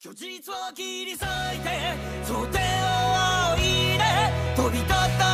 [0.00, 1.26] 虚実を切り裂い
[1.58, 1.68] て
[2.22, 2.62] 想定を
[3.56, 4.04] 仰いで
[4.54, 5.27] 飛び立った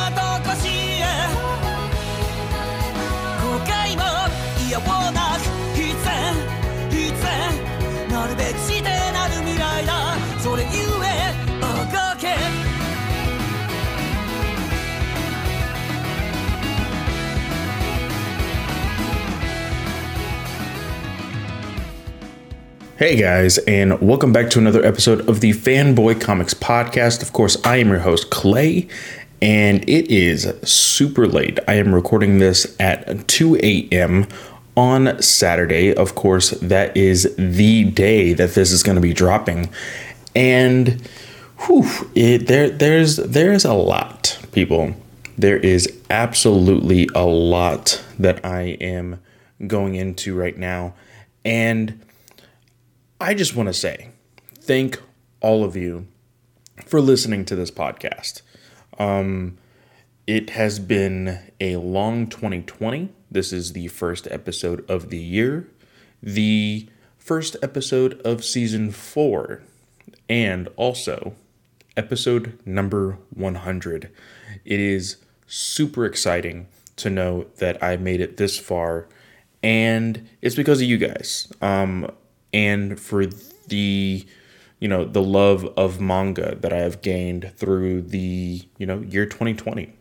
[22.97, 27.21] Hey guys, and welcome back to another episode of the Fanboy Comics Podcast.
[27.21, 28.87] Of course, I am your host, Clay,
[29.41, 31.59] and it is super late.
[31.67, 34.27] I am recording this at 2 a.m.
[34.77, 35.93] on Saturday.
[35.93, 39.69] Of course, that is the day that this is going to be dropping.
[40.33, 41.05] And
[41.65, 44.95] whew, it, there, there's, there's a lot, people.
[45.37, 49.19] There is absolutely a lot that I am
[49.67, 50.93] going into right now.
[51.43, 52.01] And
[53.19, 54.09] I just want to say
[54.59, 55.01] thank
[55.39, 56.07] all of you
[56.85, 58.41] for listening to this podcast.
[58.99, 59.57] Um,
[60.27, 63.13] it has been a long 2020.
[63.31, 65.65] This is the first episode of the year,
[66.21, 69.61] the first episode of season four,
[70.27, 71.35] and also
[71.95, 74.11] episode number 100.
[74.65, 79.07] It is super exciting to know that I made it this far,
[79.63, 81.49] and it's because of you guys.
[81.61, 82.11] Um,
[82.55, 83.25] and for
[83.67, 84.25] the
[84.79, 89.25] you know the love of manga that I have gained through the you know year
[89.25, 89.93] 2020.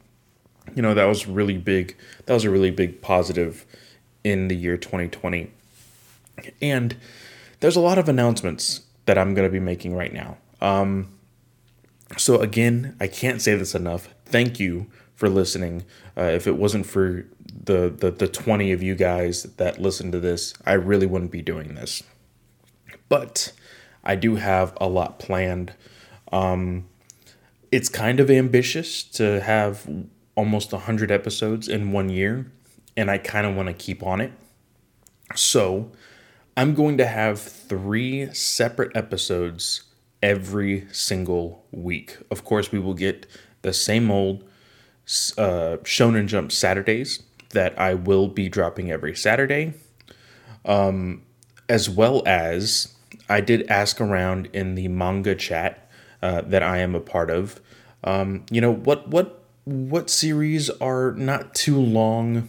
[0.74, 1.96] You know that was really big.
[2.24, 3.66] That was a really big positive
[4.22, 5.50] in the year 2020.
[6.62, 6.96] And
[7.60, 10.38] there's a lot of announcements that I'm going to be making right now.
[10.60, 11.08] Um,
[12.16, 14.08] so again, I can't say this enough.
[14.24, 15.84] Thank you for listening.
[16.16, 17.26] Uh, if it wasn't for
[17.64, 21.42] the, the the 20 of you guys that listened to this, I really wouldn't be
[21.42, 22.02] doing this
[23.08, 23.52] but
[24.02, 25.72] I do have a lot planned.
[26.32, 26.86] Um,
[27.70, 29.88] it's kind of ambitious to have
[30.36, 32.50] almost 100 episodes in one year,
[32.96, 34.32] and I kind of want to keep on it.
[35.34, 35.90] So
[36.56, 39.84] I'm going to have three separate episodes
[40.22, 42.16] every single week.
[42.30, 43.26] Of course, we will get
[43.62, 44.42] the same old
[45.36, 49.74] uh, Shonen Jump Saturdays that I will be dropping every Saturday,
[50.64, 51.22] um,
[51.68, 52.93] as well as
[53.28, 55.88] I did ask around in the manga chat
[56.22, 57.60] uh, that I am a part of.
[58.02, 62.48] Um, you know what what what series are not too long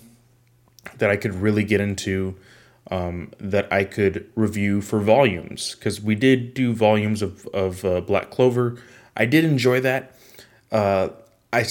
[0.97, 2.35] that I could really get into
[2.91, 8.01] um, that I could review for volumes because we did do volumes of of uh,
[8.01, 8.77] Black Clover.
[9.15, 10.15] I did enjoy that.
[10.71, 11.09] Uh,
[11.53, 11.65] I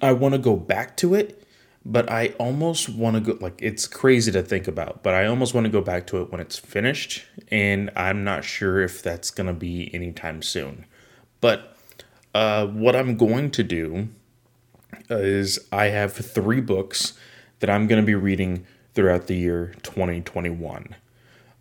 [0.00, 1.41] I want to go back to it
[1.84, 5.54] but I almost want to go like it's crazy to think about, but I almost
[5.54, 9.30] want to go back to it when it's finished, and I'm not sure if that's
[9.30, 10.86] gonna be anytime soon.
[11.40, 11.76] But
[12.34, 14.08] uh, what I'm going to do
[15.10, 17.14] is I have three books
[17.58, 20.94] that I'm gonna be reading throughout the year 2021,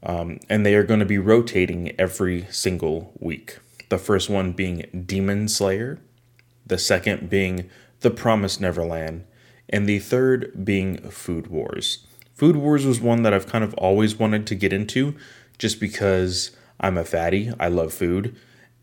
[0.04, 3.58] um, and they are going to be rotating every single week.
[3.90, 6.00] The first one being Demon Slayer,
[6.66, 7.70] the second being
[8.02, 9.26] The Promised Neverland
[9.72, 12.06] and the third being Food Wars.
[12.34, 15.16] Food Wars was one that I've kind of always wanted to get into
[15.58, 18.36] just because I'm a fatty, I love food,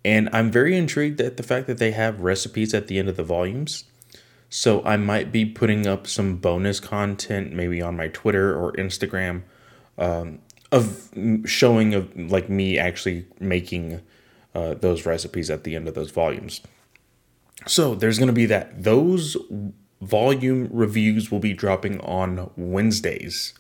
[0.04, 3.16] and I'm very intrigued at the fact that they have recipes at the end of
[3.16, 3.84] the volumes.
[4.48, 9.43] So I might be putting up some bonus content maybe on my Twitter or Instagram
[9.98, 10.38] um,
[10.72, 11.10] of
[11.44, 14.00] showing of like me actually making
[14.54, 16.60] uh, those recipes at the end of those volumes.
[17.66, 18.84] So there's going to be that.
[18.84, 19.37] Those
[20.00, 23.54] volume reviews will be dropping on Wednesdays.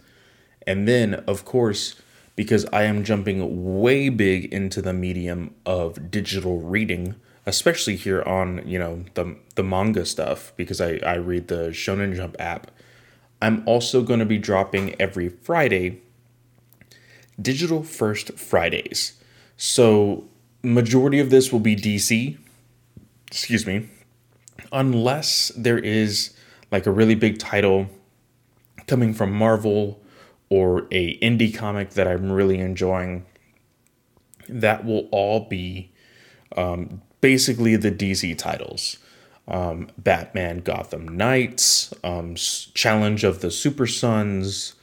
[0.66, 1.96] And then, of course,
[2.36, 7.16] because I am jumping way big into the medium of digital reading,
[7.46, 12.14] especially here on, you know, the the manga stuff because I I read the Shonen
[12.14, 12.70] Jump app.
[13.40, 16.02] I'm also going to be dropping every Friday
[17.40, 19.14] digital first Fridays.
[19.56, 20.28] So,
[20.62, 22.36] majority of this will be DC.
[23.30, 23.88] Excuse me
[24.72, 26.36] unless there is
[26.70, 27.88] like a really big title
[28.86, 30.02] coming from Marvel
[30.48, 33.26] or a indie comic that I'm really enjoying,
[34.48, 35.92] that will all be
[36.56, 38.98] um, basically the DC titles.
[39.46, 44.74] Um, Batman Gotham Knights, um, Challenge of the Super Sons,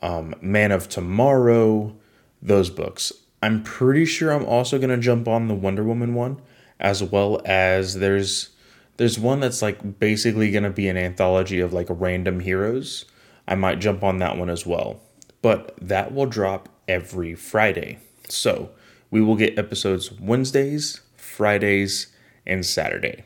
[0.00, 1.94] um, Man of Tomorrow,
[2.40, 3.12] those books.
[3.42, 6.40] I'm pretty sure I'm also going to jump on the Wonder Woman one,
[6.80, 8.50] as well as there's
[8.96, 13.04] there's one that's like basically going to be an anthology of like random heroes.
[13.46, 15.00] I might jump on that one as well.
[15.42, 17.98] But that will drop every Friday.
[18.28, 18.70] So
[19.10, 22.08] we will get episodes Wednesdays, Fridays,
[22.46, 23.24] and Saturday.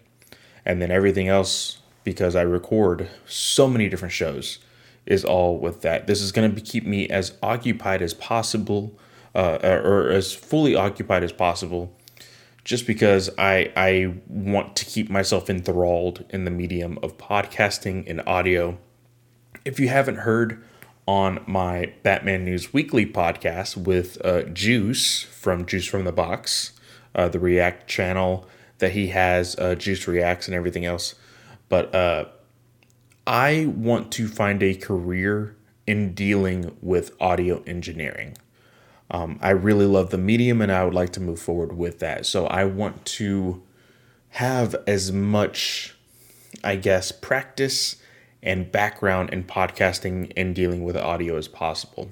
[0.64, 4.58] And then everything else, because I record so many different shows,
[5.06, 6.06] is all with that.
[6.06, 8.98] This is going to keep me as occupied as possible,
[9.34, 11.96] uh, or as fully occupied as possible,
[12.64, 18.22] just because I I want to keep myself enthralled in the medium of podcasting and
[18.26, 18.78] audio.
[19.64, 20.62] If you haven't heard
[21.06, 26.72] on my Batman News Weekly podcast with uh, Juice from Juice from the Box,
[27.14, 28.46] uh, the React channel
[28.78, 31.14] that he has, uh, Juice Reacts and everything else.
[31.68, 32.26] But uh,
[33.26, 38.36] I want to find a career in dealing with audio engineering.
[39.10, 42.26] Um, I really love the medium and I would like to move forward with that.
[42.26, 43.62] So I want to
[44.30, 45.96] have as much,
[46.62, 47.96] I guess, practice
[48.42, 52.10] and background in podcasting and dealing with audio as possible.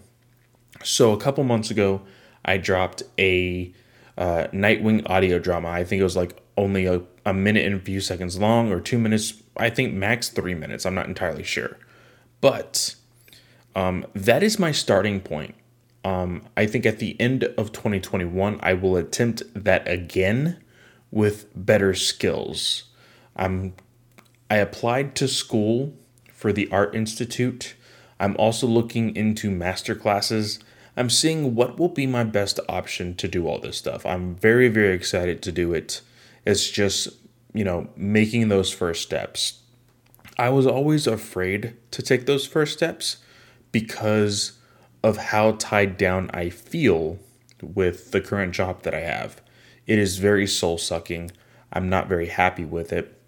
[0.82, 2.02] So a couple months ago,
[2.44, 3.72] I dropped a
[4.16, 5.68] uh, Nightwing audio drama.
[5.68, 8.80] I think it was like only a, a minute and a few seconds long or
[8.80, 9.34] two minutes.
[9.56, 10.84] I think max three minutes.
[10.84, 11.78] I'm not entirely sure.
[12.40, 12.96] But
[13.76, 15.54] um, that is my starting point.
[16.08, 20.58] Um, I think at the end of 2021, I will attempt that again
[21.10, 22.84] with better skills.
[23.36, 23.74] I'm
[24.50, 25.92] I applied to school
[26.32, 27.74] for the Art Institute.
[28.18, 30.60] I'm also looking into master classes.
[30.96, 34.06] I'm seeing what will be my best option to do all this stuff.
[34.06, 36.00] I'm very, very excited to do it.
[36.46, 37.08] It's just,
[37.52, 39.60] you know, making those first steps.
[40.38, 43.18] I was always afraid to take those first steps
[43.72, 44.57] because
[45.02, 47.18] of how tied down I feel
[47.62, 49.40] with the current job that I have.
[49.86, 51.30] It is very soul sucking.
[51.72, 53.20] I'm not very happy with it.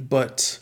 [0.00, 0.58] But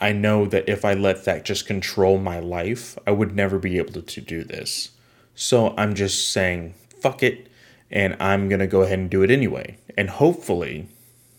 [0.00, 3.78] I know that if I let that just control my life, I would never be
[3.78, 4.90] able to do this.
[5.34, 7.48] So I'm just saying, fuck it,
[7.90, 9.78] and I'm going to go ahead and do it anyway.
[9.96, 10.88] And hopefully,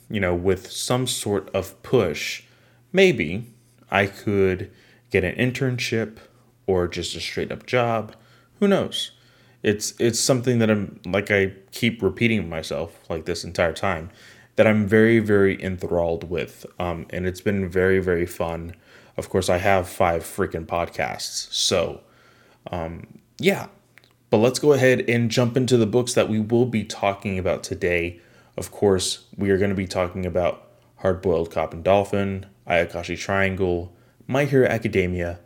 [0.09, 2.44] you know, with some sort of push,
[2.91, 3.47] maybe
[3.91, 4.71] I could
[5.12, 6.18] get an internship
[6.68, 8.15] or just a straight up job.
[8.59, 9.11] Who knows?
[9.61, 14.09] It's it's something that I'm like I keep repeating myself like this entire time
[14.59, 16.65] that I'm very, very enthralled with.
[16.79, 18.75] Um, and it's been very, very fun.
[19.15, 21.50] Of course, I have five freaking podcasts.
[21.53, 22.01] So,
[22.69, 23.67] um, yeah.
[24.29, 27.63] But let's go ahead and jump into the books that we will be talking about
[27.63, 28.19] today.
[28.57, 33.17] Of course, we are going to be talking about Hard Boiled Cop and Dolphin, Ayakashi
[33.17, 33.95] Triangle,
[34.27, 35.39] My Hero Academia,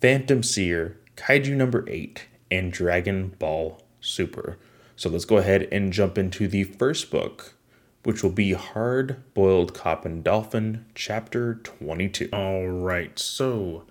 [0.00, 4.58] Phantom Seer, Kaiju number 8, and Dragon Ball Super.
[4.96, 7.54] So let's go ahead and jump into the first book,
[8.02, 12.28] which will be Hard Boiled Cop and Dolphin, Chapter 22.
[12.32, 13.84] All right, so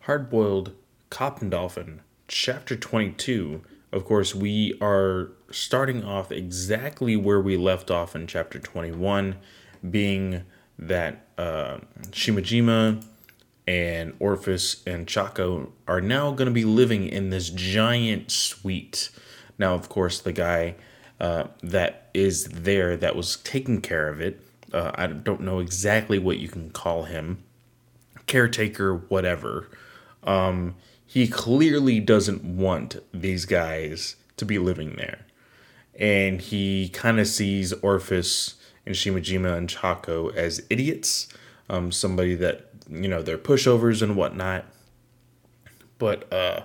[0.00, 0.72] Hard Boiled
[1.10, 3.62] Cop and Dolphin, Chapter 22.
[3.92, 9.36] Of course, we are starting off exactly where we left off in Chapter 21,
[9.90, 10.42] being
[10.78, 11.78] that uh,
[12.10, 13.04] Shimajima
[13.66, 19.10] and Orpheus and Chaco are now going to be living in this giant suite.
[19.58, 20.74] Now, of course, the guy
[21.20, 24.42] uh, that is there that was taking care of it.
[24.72, 27.42] Uh, I don't know exactly what you can call him,
[28.26, 29.68] caretaker, whatever.
[30.24, 30.74] Um,
[31.06, 35.26] he clearly doesn't want these guys to be living there.
[35.98, 38.54] And he kind of sees Orpheus
[38.86, 41.28] and Shimajima and Chaco as idiots,
[41.68, 44.66] um, somebody that, you know, they're pushovers and whatnot.
[45.98, 46.64] But, uh,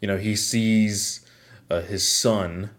[0.00, 1.24] you know, he sees
[1.70, 2.70] uh, his son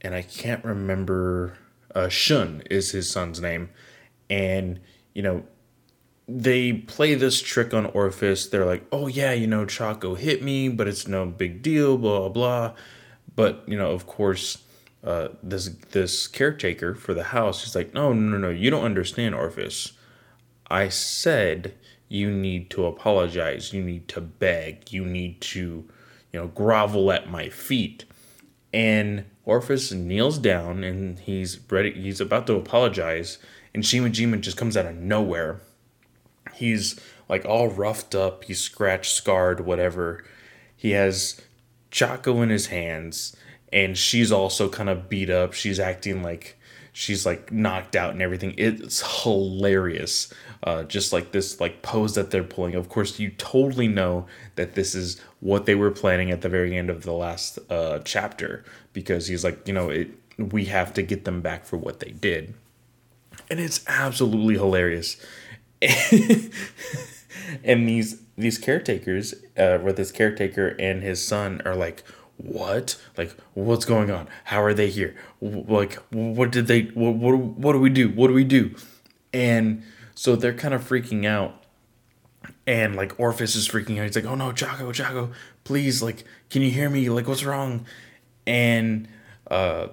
[0.00, 1.58] and I can't remember.
[1.94, 3.70] Uh, Shun is his son's name,
[4.28, 4.80] and
[5.14, 5.44] you know
[6.28, 8.46] they play this trick on Orpheus.
[8.46, 12.20] They're like, "Oh yeah, you know, Chaco hit me, but it's no big deal." Blah
[12.20, 12.28] blah.
[12.28, 12.74] blah.
[13.34, 14.58] But you know, of course,
[15.04, 19.34] uh, this this caretaker for the house is like, "No, no, no, you don't understand,
[19.34, 19.92] Orpheus.
[20.70, 21.74] I said
[22.10, 23.72] you need to apologize.
[23.72, 24.92] You need to beg.
[24.92, 25.88] You need to,
[26.32, 28.04] you know, grovel at my feet."
[28.74, 31.92] And Orpheus kneels down and he's ready.
[31.92, 33.38] He's about to apologize,
[33.72, 35.60] and Shimajima just comes out of nowhere.
[36.54, 38.44] He's like all roughed up.
[38.44, 40.24] He's scratched, scarred, whatever.
[40.76, 41.40] He has
[41.90, 43.36] Chaco in his hands,
[43.72, 45.52] and she's also kind of beat up.
[45.52, 46.58] She's acting like
[47.00, 48.54] she's like knocked out and everything.
[48.58, 50.30] It's hilarious.
[50.62, 52.74] Uh, just like this like pose that they're pulling.
[52.74, 54.26] Of course, you totally know
[54.56, 58.00] that this is what they were planning at the very end of the last uh,
[58.00, 62.00] chapter because he's like, you know, it, we have to get them back for what
[62.00, 62.52] they did,
[63.48, 65.16] and it's absolutely hilarious.
[67.64, 72.04] and these these caretakers, uh, where this caretaker and his son are like,
[72.42, 73.00] what?
[73.16, 74.28] Like, what's going on?
[74.44, 75.16] How are they here?
[75.40, 78.08] Like, what did they, what, what, what do we do?
[78.10, 78.74] What do we do?
[79.32, 79.82] And
[80.14, 81.64] so they're kind of freaking out.
[82.66, 84.04] And like Orpheus is freaking out.
[84.04, 85.30] He's like, oh no, Chaco, Chaco,
[85.64, 87.08] please, like, can you hear me?
[87.10, 87.86] Like, what's wrong?
[88.46, 89.08] And,
[89.50, 89.88] uh,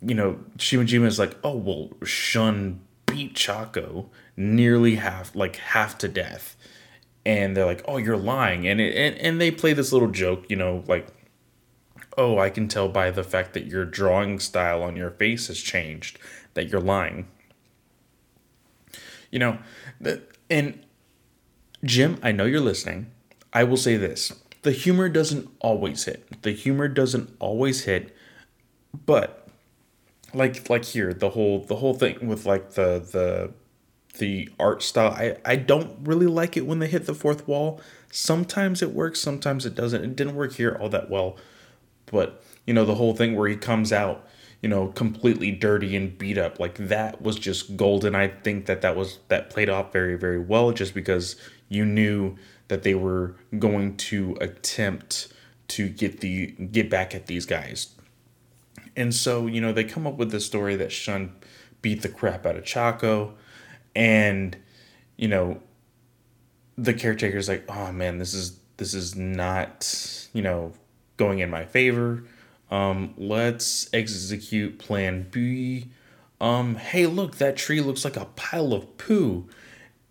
[0.00, 6.08] you know, Shimajima is like, oh, well, Shun beat Chaco nearly half, like half to
[6.08, 6.56] death.
[7.24, 8.68] And they're like, oh, you're lying.
[8.68, 11.08] And, it, and, and they play this little joke, you know, like,
[12.16, 15.60] oh, I can tell by the fact that your drawing style on your face has
[15.60, 16.18] changed
[16.54, 17.28] that you're lying.
[19.30, 19.58] You know,
[20.48, 20.84] and
[21.84, 23.10] Jim, I know you're listening.
[23.52, 24.32] I will say this
[24.62, 26.42] the humor doesn't always hit.
[26.42, 28.14] The humor doesn't always hit,
[29.04, 29.48] but
[30.34, 33.52] like like here, the whole the whole thing with like the the
[34.18, 37.80] the art style, I, I don't really like it when they hit the fourth wall.
[38.10, 40.02] Sometimes it works, sometimes it doesn't.
[40.02, 41.36] It didn't work here all that well.
[42.06, 44.26] But, you know, the whole thing where he comes out,
[44.62, 48.14] you know, completely dirty and beat up, like that was just golden.
[48.14, 51.36] I think that that was, that played off very, very well just because
[51.68, 52.36] you knew
[52.68, 55.32] that they were going to attempt
[55.68, 57.94] to get the, get back at these guys.
[58.96, 61.32] And so, you know, they come up with the story that Shun
[61.82, 63.34] beat the crap out of Chaco
[63.94, 64.56] and,
[65.16, 65.60] you know,
[66.78, 70.72] the caretaker's like, oh man, this is, this is not, you know,
[71.16, 72.24] going in my favor.
[72.70, 75.88] Um, let's execute plan B.
[76.40, 79.48] Um, hey, look, that tree looks like a pile of poo.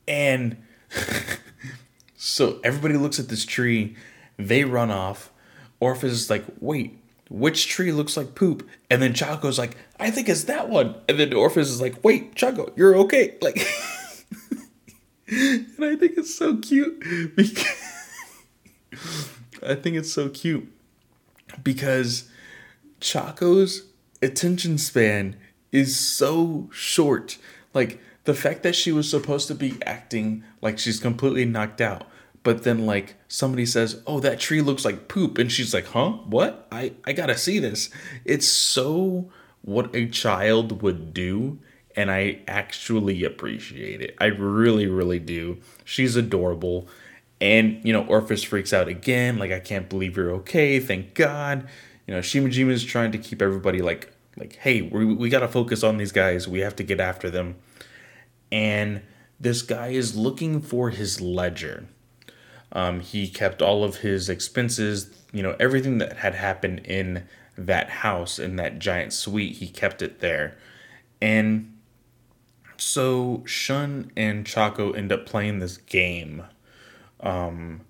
[0.07, 0.57] And
[2.15, 3.95] so everybody looks at this tree,
[4.37, 5.31] they run off.
[5.79, 6.97] Orpheus is like, wait,
[7.29, 8.67] which tree looks like poop?
[8.89, 10.95] And then Chaco's like, I think it's that one.
[11.09, 13.35] And then Orpheus is like, wait, Chaco, you're okay.
[13.41, 13.57] Like,
[15.27, 16.99] and I think it's so cute
[17.35, 17.67] because
[19.61, 20.71] I think it's so cute
[21.63, 22.29] because
[22.99, 23.87] Chaco's
[24.21, 25.35] attention span
[25.71, 27.37] is so short.
[27.73, 32.05] Like the fact that she was supposed to be acting like she's completely knocked out,
[32.43, 36.11] but then like somebody says, "Oh, that tree looks like poop," and she's like, "Huh?
[36.11, 36.67] What?
[36.71, 37.89] I I gotta see this."
[38.23, 39.29] It's so
[39.61, 41.59] what a child would do,
[41.95, 44.15] and I actually appreciate it.
[44.19, 45.57] I really, really do.
[45.83, 46.87] She's adorable.
[47.45, 51.67] And, you know, Orpheus freaks out again, like, I can't believe you're okay, thank God.
[52.07, 55.83] You know, Shimajima is trying to keep everybody like, like, hey, we, we gotta focus
[55.83, 57.57] on these guys, we have to get after them.
[58.51, 59.03] And
[59.39, 61.85] this guy is looking for his ledger.
[62.71, 67.27] Um, he kept all of his expenses, you know, everything that had happened in
[67.59, 70.57] that house, in that giant suite, he kept it there.
[71.21, 71.77] And
[72.75, 76.45] so Shun and Chaco end up playing this game
[77.25, 77.81] um,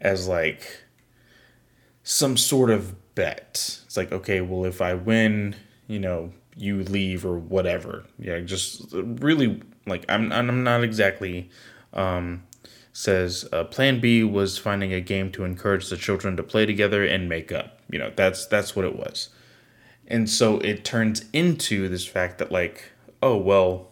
[0.00, 0.84] as like
[2.04, 3.80] some sort of bet.
[3.86, 5.56] It's like, okay, well, if I win,
[5.88, 8.04] you know, you leave or whatever.
[8.18, 11.50] Yeah, just really like I'm I'm not exactly
[11.92, 12.44] um,
[12.92, 17.04] says uh, plan B was finding a game to encourage the children to play together
[17.04, 17.80] and make up.
[17.90, 19.30] You know, that's that's what it was.
[20.06, 23.88] And so it turns into this fact that like, oh well,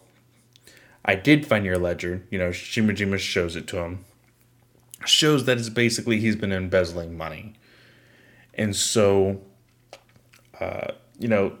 [1.03, 2.23] I did find your ledger.
[2.29, 4.05] You know, Shimajima shows it to him
[5.05, 7.53] shows that it's basically he's been embezzling money.
[8.53, 9.41] And so,
[10.59, 11.57] uh, you know,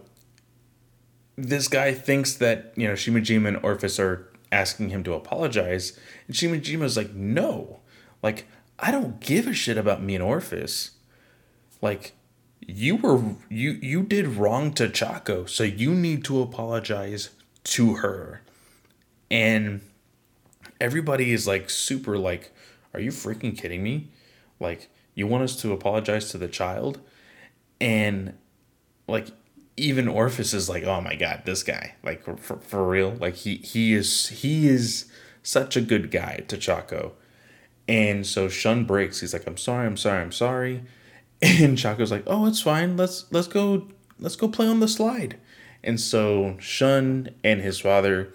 [1.35, 5.97] this guy thinks that, you know, Shimajima and Orpheus are asking him to apologize.
[6.27, 7.79] And Shimajima's like, no,
[8.21, 8.47] like,
[8.79, 10.91] I don't give a shit about me and Orpheus.
[11.81, 12.13] Like,
[12.61, 17.31] you were, you, you did wrong to Chaco, so you need to apologize
[17.63, 18.41] to her.
[19.29, 19.81] And
[20.79, 22.52] everybody is like super like,
[22.93, 24.09] are you freaking kidding me?
[24.59, 26.99] Like, you want us to apologize to the child?
[27.81, 28.33] And,
[29.07, 29.27] like,
[29.75, 33.11] even Orpheus is like, oh my god, this guy, like, for, for real?
[33.11, 35.05] Like, he, he is, he is
[35.41, 37.13] such a good guy to Chaco.
[37.87, 39.19] And so Shun breaks.
[39.19, 40.83] He's like, I'm sorry, I'm sorry, I'm sorry.
[41.41, 42.95] And Chaco's like, oh, it's fine.
[42.95, 45.37] Let's, let's go, let's go play on the slide.
[45.83, 48.31] And so Shun and his father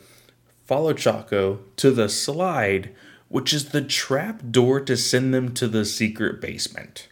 [0.67, 2.95] follow Chaco to the slide
[3.29, 7.09] which is the trap door to send them to the secret basement.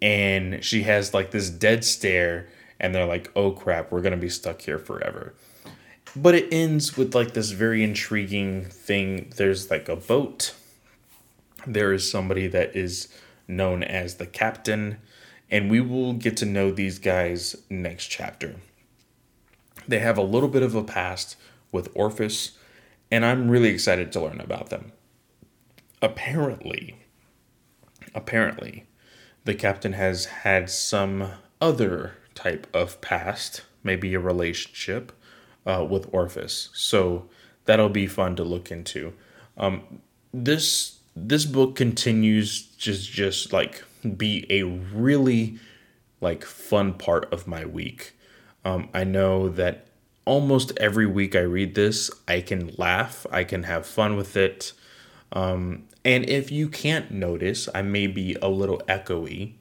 [0.00, 2.48] And she has like this dead stare,
[2.78, 5.34] and they're like, oh crap, we're gonna be stuck here forever.
[6.14, 9.32] But it ends with like this very intriguing thing.
[9.36, 10.54] There's like a boat,
[11.66, 13.08] there is somebody that is
[13.48, 14.98] known as the captain,
[15.50, 18.56] and we will get to know these guys next chapter.
[19.88, 21.36] They have a little bit of a past
[21.72, 22.52] with Orpheus,
[23.10, 24.92] and I'm really excited to learn about them
[26.02, 26.96] apparently,
[28.14, 28.86] apparently,
[29.44, 35.12] the captain has had some other type of past, maybe a relationship
[35.66, 36.70] uh, with Orpheus.
[36.72, 37.28] So
[37.64, 39.12] that'll be fun to look into.
[39.56, 40.00] Um,
[40.32, 43.82] this this book continues just just like
[44.16, 45.58] be a really
[46.20, 48.12] like fun part of my week.
[48.64, 49.86] Um, I know that
[50.24, 54.72] almost every week I read this, I can laugh, I can have fun with it.
[55.32, 59.54] Um, and if you can't notice, I may be a little echoey.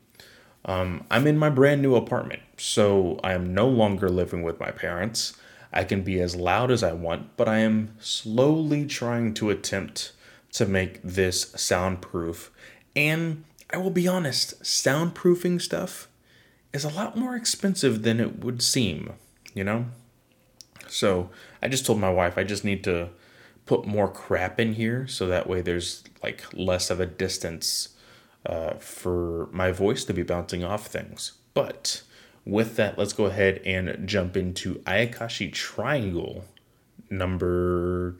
[0.66, 4.72] Um, I'm in my brand new apartment, so I am no longer living with my
[4.72, 5.38] parents.
[5.72, 10.14] I can be as loud as I want, but I am slowly trying to attempt
[10.54, 12.52] to make this soundproof.
[12.96, 16.08] And I will be honest, soundproofing stuff
[16.74, 19.14] is a lot more expensive than it would seem,
[19.54, 19.88] you know?
[20.88, 21.30] So
[21.62, 23.10] I just told my wife I just need to
[23.68, 27.90] put more crap in here so that way there's like less of a distance
[28.46, 31.34] uh, for my voice to be bouncing off things.
[31.54, 32.02] But
[32.46, 36.46] with that, let's go ahead and jump into Ayakashi Triangle
[37.10, 38.16] number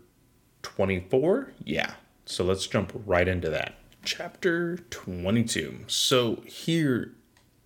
[0.64, 1.54] 24.
[1.64, 1.94] Yeah,
[2.26, 3.76] so let's jump right into that.
[4.04, 5.86] Chapter 22.
[5.88, 7.14] So here,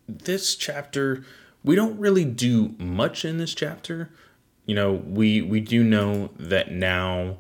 [0.08, 1.24] this chapter,
[1.64, 4.12] we don't really do much in this chapter.
[4.66, 7.38] You know, we we do know that now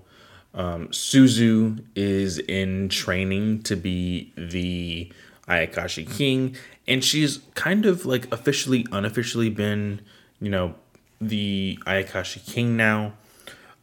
[0.53, 5.11] um, Suzu is in training to be the
[5.47, 6.55] Ayakashi King,
[6.87, 10.01] and she's kind of like officially, unofficially been,
[10.39, 10.75] you know,
[11.19, 13.13] the Ayakashi King now.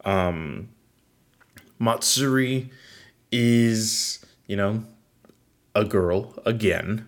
[0.05, 0.69] Um,
[1.79, 2.69] Matsuri
[3.31, 4.83] is, you know,
[5.75, 7.07] a girl again,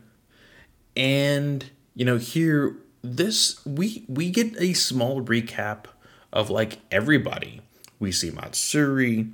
[0.96, 5.86] and you know here this we we get a small recap
[6.32, 7.62] of like everybody.
[8.00, 9.28] We see Matsuri,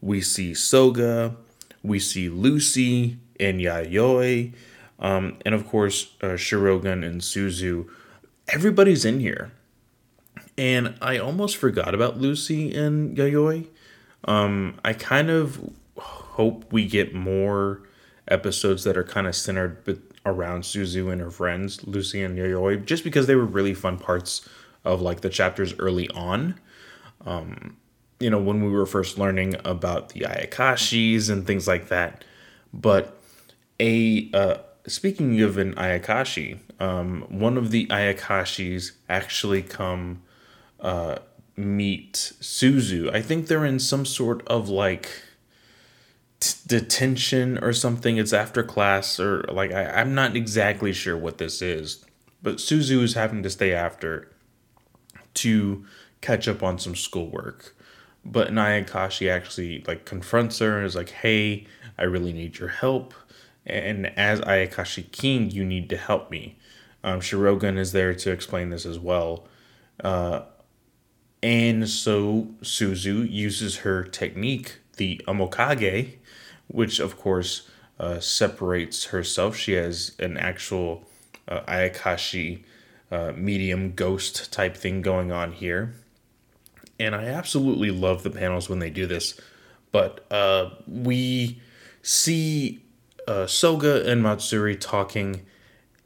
[0.00, 1.36] we see Soga,
[1.82, 4.52] we see Lucy and Yayoi,
[4.98, 7.88] um, and of course uh, Shirogan and Suzu.
[8.48, 9.52] Everybody's in here,
[10.56, 13.66] and I almost forgot about Lucy and Yayoi.
[14.24, 17.82] Um, I kind of hope we get more
[18.28, 23.04] episodes that are kind of centered around Suzu and her friends, Lucy and Yayoi, just
[23.04, 24.46] because they were really fun parts
[24.84, 26.58] of like the chapters early on.
[27.24, 27.76] Um,
[28.20, 32.24] you know, when we were first learning about the Ayakashis and things like that.
[32.72, 33.18] But
[33.78, 40.22] a uh, speaking of an Ayakashi, um, one of the Ayakashis actually come
[40.80, 41.16] uh,
[41.56, 43.12] meet Suzu.
[43.12, 45.10] I think they're in some sort of like
[46.40, 48.16] t- detention or something.
[48.16, 52.04] It's after class or like I, I'm not exactly sure what this is.
[52.42, 54.30] But Suzu is having to stay after
[55.34, 55.84] to
[56.20, 57.75] catch up on some schoolwork.
[58.30, 61.66] But Ayakashi actually like confronts her and is like, "Hey,
[61.98, 63.14] I really need your help."
[63.64, 66.56] And as Ayakashi King, you need to help me.
[67.02, 69.46] Um, Shirogan is there to explain this as well.
[70.02, 70.42] Uh,
[71.42, 76.16] and so Suzu uses her technique, the Omokage,
[76.66, 77.68] which of course
[78.00, 79.56] uh, separates herself.
[79.56, 81.04] She has an actual
[81.48, 82.64] uh, Ayakashi
[83.10, 85.94] uh, medium ghost type thing going on here.
[86.98, 89.38] And I absolutely love the panels when they do this.
[89.92, 91.60] But uh, we
[92.02, 92.82] see
[93.26, 95.44] uh, Soga and Matsuri talking,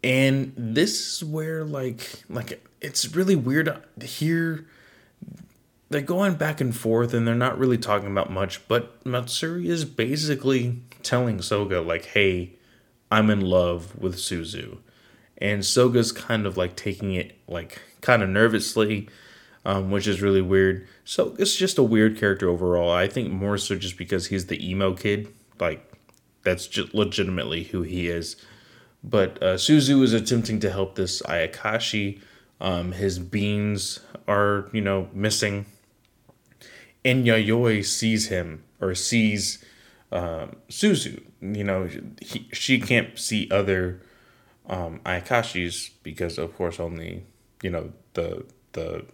[0.02, 4.66] and this is where like like it's really weird here.
[5.90, 8.66] They're going back and forth, and they're not really talking about much.
[8.68, 12.54] But Matsuri is basically telling Soga like, "Hey,
[13.10, 14.78] I'm in love with Suzu,"
[15.38, 19.08] and Soga's kind of like taking it like kind of nervously.
[19.62, 20.88] Um, which is really weird.
[21.04, 22.90] So it's just a weird character overall.
[22.90, 25.28] I think more so just because he's the emo kid.
[25.58, 25.86] Like
[26.42, 28.36] that's just legitimately who he is.
[29.02, 32.20] But uh, Suzu is attempting to help this Ayakashi.
[32.60, 35.66] Um, his beans are, you know, missing.
[37.04, 39.64] And Yayoi sees him or sees
[40.12, 41.22] um, Suzu.
[41.40, 41.88] You know,
[42.20, 44.02] he, she can't see other
[44.68, 47.24] um, Ayakashis because, of course, only
[47.62, 49.06] you know the the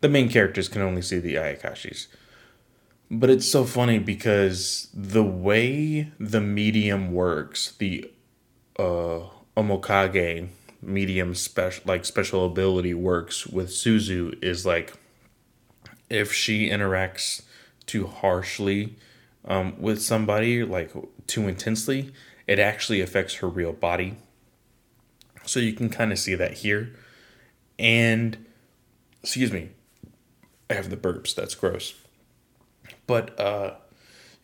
[0.00, 2.06] the main characters can only see the Ayakashis.
[3.10, 8.10] But it's so funny because the way the medium works, the
[8.78, 9.20] uh,
[9.56, 10.48] Omokage
[10.80, 14.92] medium special like special ability works with Suzu is like
[16.08, 17.42] if she interacts
[17.86, 18.96] too harshly
[19.44, 20.92] um, with somebody, like
[21.26, 22.12] too intensely,
[22.46, 24.16] it actually affects her real body.
[25.44, 26.94] So you can kind of see that here.
[27.78, 28.46] And
[29.22, 29.70] excuse me,
[30.70, 31.34] I have the burps.
[31.34, 31.94] That's gross.
[33.06, 33.74] But uh,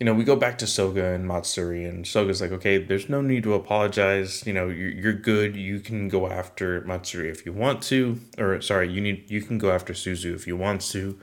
[0.00, 3.20] you know, we go back to Soga and Matsuri, and Soga's like, okay, there's no
[3.20, 4.44] need to apologize.
[4.46, 5.56] You know, you're, you're good.
[5.56, 9.58] You can go after Matsuri if you want to, or sorry, you need you can
[9.58, 11.18] go after Suzu if you want to,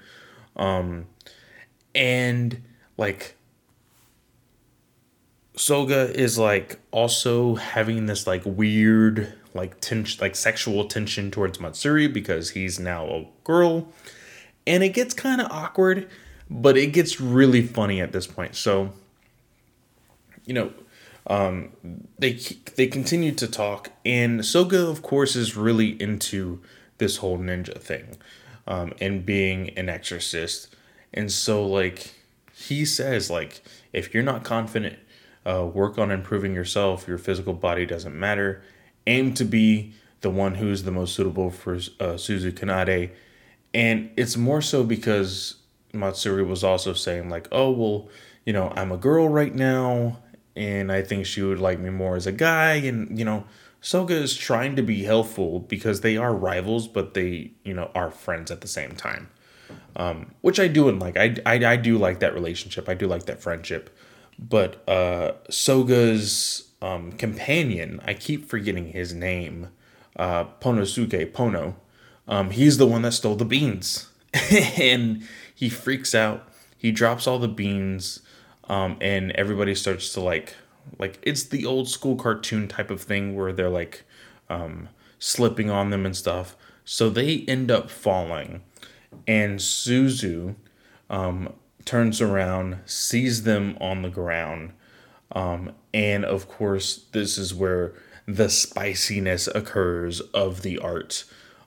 [0.56, 1.08] um,
[1.94, 2.62] and
[2.98, 3.36] like
[5.56, 12.08] Soga is like also having this like weird like tension like sexual tension towards Matsuri
[12.08, 13.92] because he's now a girl
[14.65, 16.08] and it gets kind of awkward
[16.50, 18.91] but it gets really funny at this point so
[20.45, 20.71] you know
[21.28, 21.69] um
[22.19, 22.34] they
[22.76, 26.60] they continue to talk and Soga of course is really into
[26.97, 28.17] this whole ninja thing
[28.67, 30.76] um and being an exorcist
[31.13, 32.13] and so like
[32.54, 33.62] he says like
[33.93, 34.97] if you're not confident
[35.45, 37.08] uh, work on improving yourself.
[37.08, 38.62] Your physical body doesn't matter.
[39.08, 43.12] Aim to be the one who's the most suitable for uh, Suzu Kanade.
[43.74, 45.56] And it's more so because
[45.94, 48.10] Matsuri was also saying, like, oh, well,
[48.46, 50.20] you know, I'm a girl right now,
[50.56, 52.74] and I think she would like me more as a guy.
[52.74, 53.46] And, you know,
[53.80, 58.12] Soga is trying to be helpful because they are rivals, but they, you know, are
[58.12, 59.30] friends at the same time.
[59.96, 61.18] Um, which I do and like.
[61.18, 62.90] I, I, I do like that relationship.
[62.90, 63.90] I do like that friendship.
[64.38, 69.70] But uh, Soga's um, companion, I keep forgetting his name,
[70.16, 71.76] uh, Ponosuke Pono.
[72.28, 74.10] Um, he's the one that stole the beans,
[74.80, 76.48] and he freaks out.
[76.78, 78.22] He drops all the beans,
[78.70, 80.56] um, and everybody starts to like,
[80.98, 84.04] like it's the old school cartoon type of thing where they're like
[84.50, 86.56] um, slipping on them and stuff.
[86.86, 88.62] So they end up falling,
[89.28, 90.56] and Suzu
[91.10, 91.54] um,
[91.86, 94.74] turns around, sees them on the ground.
[95.34, 97.94] Um, and of course, this is where
[98.26, 101.26] the spiciness occurs of the art.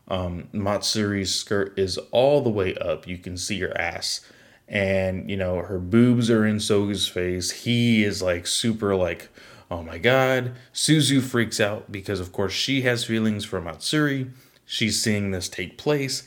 [0.08, 3.06] Um, Matsuri's skirt is all the way up.
[3.06, 4.20] You can see her ass.
[4.68, 7.50] And, you know, her boobs are in Soga's face.
[7.50, 9.28] He is like super like,
[9.70, 10.52] oh my god.
[10.72, 14.30] Suzu freaks out because, of course, she has feelings for Matsuri.
[14.66, 16.26] She's seeing this take place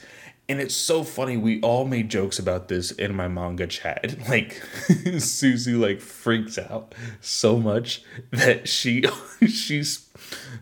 [0.50, 1.36] and it's so funny.
[1.36, 4.16] We all made jokes about this in my manga chat.
[4.30, 9.04] Like Suzu like freaks out so much that she
[9.48, 10.10] she's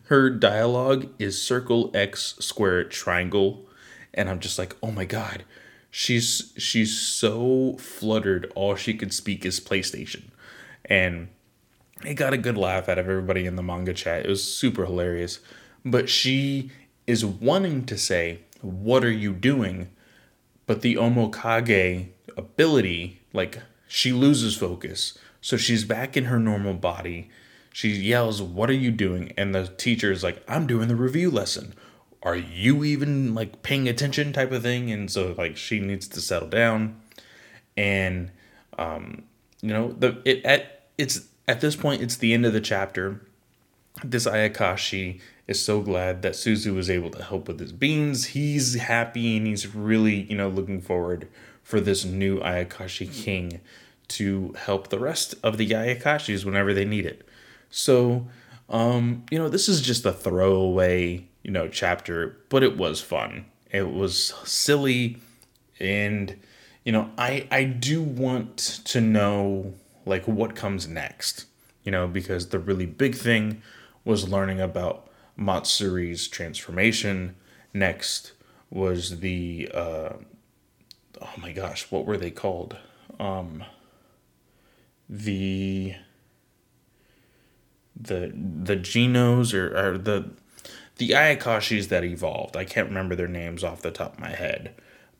[0.06, 3.67] her dialogue is circle X square triangle
[4.13, 5.43] and I'm just like, "Oh my god."
[5.91, 10.24] She's she's so fluttered all she could speak is PlayStation.
[10.86, 11.30] And
[12.04, 14.26] it got a good laugh out of everybody in the manga chat.
[14.26, 15.39] It was super hilarious.
[15.86, 16.71] But she
[17.08, 19.89] is wanting to say what are you doing?
[20.65, 25.17] But the Omokage ability, like, she loses focus.
[25.41, 27.30] So she's back in her normal body.
[27.71, 29.32] She yells, What are you doing?
[29.38, 31.73] And the teacher is like, I'm doing the review lesson.
[32.23, 34.34] Are you even like paying attention?
[34.34, 34.91] type of thing.
[34.91, 36.99] And so, like, she needs to settle down.
[37.78, 38.32] And,
[38.80, 39.23] um,
[39.62, 43.21] you know, the it at it's at this point, it's the end of the chapter.
[44.04, 48.27] This Ayakashi is so glad that Suzu was able to help with his beans.
[48.27, 51.27] He's happy and he's really, you know, looking forward
[51.62, 53.62] for this new Ayakashi king
[54.08, 57.27] to help the rest of the Ayakashis whenever they need it.
[57.69, 58.27] So,
[58.69, 63.45] um, you know, this is just a throwaway, you know, chapter, but it was fun.
[63.71, 65.17] It was silly
[65.79, 66.39] and
[66.84, 69.73] you know, I I do want to know
[70.05, 71.45] like what comes next,
[71.84, 73.62] you know, because the really big thing
[74.05, 77.36] was learning about Matsuri's transformation.
[77.74, 78.34] Next
[78.69, 80.13] was the uh,
[81.21, 82.78] oh my gosh, what were they called?
[83.19, 83.63] Um,
[85.10, 85.95] the
[87.95, 90.32] the the Genos or, or the
[90.98, 92.56] the Ayakashis that evolved.
[92.56, 94.76] I can't remember their names off the top of my head,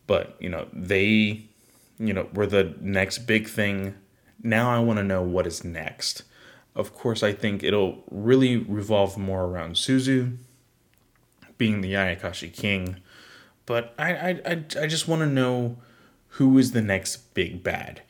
[0.08, 1.46] but you know they
[2.00, 3.96] you know were the next big thing.
[4.42, 6.24] Now I want to know what is next.
[6.76, 10.38] Of course, I think it'll really revolve more around Suzu
[11.58, 12.98] being the Ayakashi king,
[13.66, 15.78] but I I I, I just want to know
[16.30, 18.02] who is the next big bad.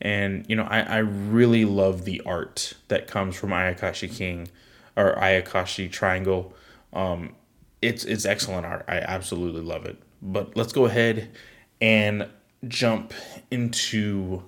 [0.00, 4.48] And you know, I, I really love the art that comes from Ayakashi King
[4.96, 6.54] or Ayakashi Triangle.
[6.92, 7.34] Um,
[7.82, 8.84] it's it's excellent art.
[8.88, 9.98] I absolutely love it.
[10.22, 11.30] But let's go ahead
[11.80, 12.28] and
[12.66, 13.12] jump
[13.50, 14.42] into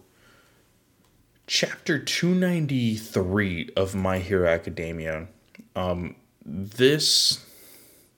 [1.48, 5.28] chapter 293 of My Hero Academia.
[5.74, 7.42] Um, this,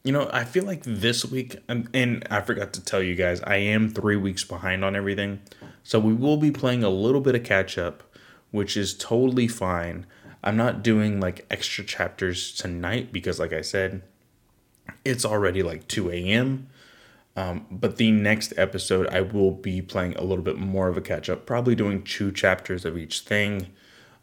[0.02, 3.56] you know, I feel like this week, and, I forgot to tell you guys, I
[3.56, 5.40] am three weeks behind on everything.
[5.84, 8.02] So we will be playing a little bit of catch up,
[8.50, 10.06] which is totally fine.
[10.42, 14.02] I'm not doing like extra chapters tonight because, like I said,
[15.04, 16.68] it's already like 2 a.m.
[17.40, 21.00] Um, but the next episode, I will be playing a little bit more of a
[21.00, 23.68] catch up, probably doing two chapters of each thing.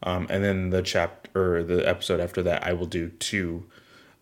[0.04, 3.66] Um, and then the chapter or the episode after that, I will do two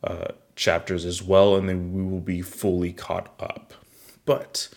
[0.01, 3.73] uh, chapters as well, and then we will be fully caught up.
[4.23, 4.69] But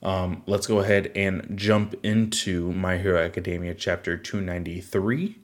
[0.00, 5.38] um, let's go ahead and jump into My Hero Academia chapter 293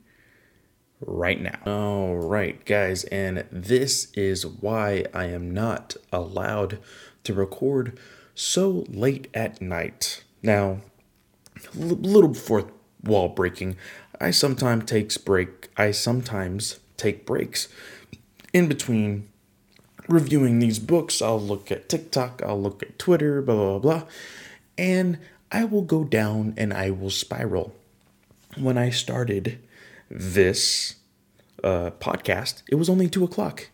[1.01, 1.59] right now.
[1.67, 6.79] All right, guys, and this is why I am not allowed
[7.25, 7.99] to record
[8.35, 10.25] so late at night.
[10.43, 10.81] Now,
[11.75, 12.71] a little before
[13.03, 13.77] wall breaking,
[14.21, 15.71] I sometimes takes break.
[15.77, 17.69] I sometimes take breaks
[18.53, 19.29] in between
[20.09, 21.23] reviewing these books.
[21.23, 22.43] I'll look at TikTok.
[22.45, 23.43] I'll look at Twitter.
[23.43, 24.03] Blah blah blah,
[24.79, 25.19] and
[25.51, 27.75] I will go down and I will spiral.
[28.57, 29.59] When I started
[30.11, 30.97] this
[31.65, 33.69] uh, podcast, it was only two o'clock.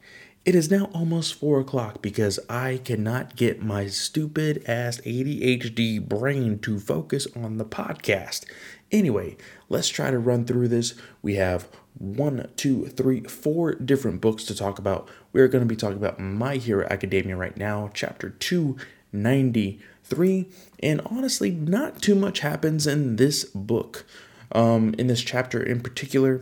[0.49, 6.59] It is now almost four o'clock because I cannot get my stupid ass ADHD brain
[6.61, 8.47] to focus on the podcast.
[8.91, 9.37] Anyway,
[9.69, 10.95] let's try to run through this.
[11.21, 15.07] We have one, two, three, four different books to talk about.
[15.35, 20.49] We're going to be talking about My Hero Academia right now, chapter 293.
[20.83, 24.07] And honestly, not too much happens in this book.
[24.53, 26.41] Um, in this chapter in particular,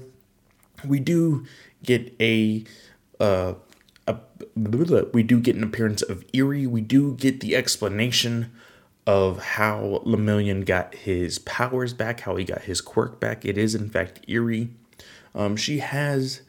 [0.85, 1.45] we do
[1.83, 2.63] get a
[3.19, 3.55] uh,
[4.07, 4.17] a,
[5.13, 6.67] we do get an appearance of Eri.
[6.67, 8.53] We do get the explanation
[9.07, 13.45] of how Lemillion got his powers back, how he got his quirk back.
[13.45, 14.71] It is, in fact, Eri.
[15.35, 16.43] Um, she has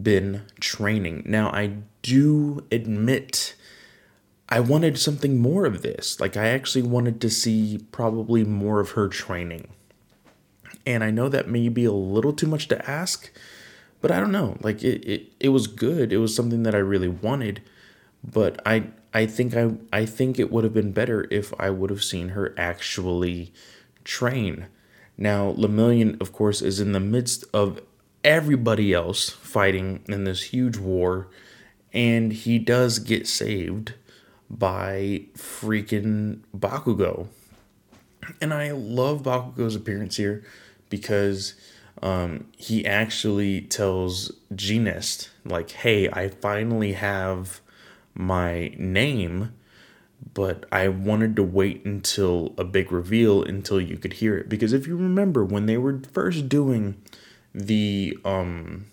[0.00, 1.22] been training.
[1.26, 3.54] Now, I do admit
[4.48, 6.20] I wanted something more of this.
[6.20, 9.68] Like, I actually wanted to see probably more of her training.
[10.86, 13.32] And I know that may be a little too much to ask
[14.04, 14.58] but I don't know.
[14.60, 16.12] Like it, it, it was good.
[16.12, 17.62] It was something that I really wanted,
[18.22, 21.88] but I I think I I think it would have been better if I would
[21.88, 23.54] have seen her actually
[24.04, 24.66] train.
[25.16, 27.80] Now, Lemillion, of course, is in the midst of
[28.22, 31.28] everybody else fighting in this huge war,
[31.94, 33.94] and he does get saved
[34.50, 37.28] by freaking Bakugo.
[38.38, 40.44] And I love Bakugo's appearance here
[40.90, 41.54] because
[42.04, 47.62] um, he actually tells Jeanist, like, hey, I finally have
[48.12, 49.54] my name,
[50.34, 54.50] but I wanted to wait until a big reveal until you could hear it.
[54.50, 57.00] Because if you remember, when they were first doing
[57.54, 58.84] the, um,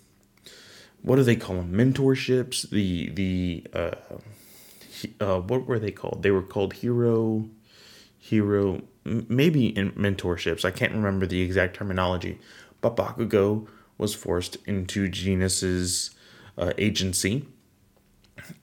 [1.02, 1.72] what do they call them?
[1.74, 2.70] Mentorships?
[2.70, 3.90] The, the, uh,
[5.20, 6.22] uh, what were they called?
[6.22, 7.46] They were called hero,
[8.18, 10.64] hero, maybe in mentorships.
[10.64, 12.38] I can't remember the exact terminology
[12.82, 13.66] but Bakugo
[13.96, 16.10] was forced into Jeanist's
[16.58, 17.46] uh, agency.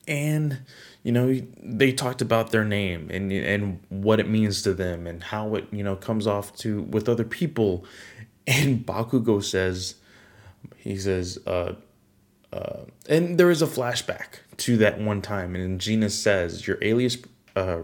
[0.06, 0.60] And,
[1.02, 5.24] you know, they talked about their name and, and what it means to them and
[5.24, 7.84] how it, you know, comes off to with other people.
[8.46, 9.96] And Bakugo says,
[10.76, 11.74] he says, uh,
[12.52, 15.54] uh, and there is a flashback to that one time.
[15.54, 17.16] And Jeanist says, Your alias
[17.54, 17.82] uh,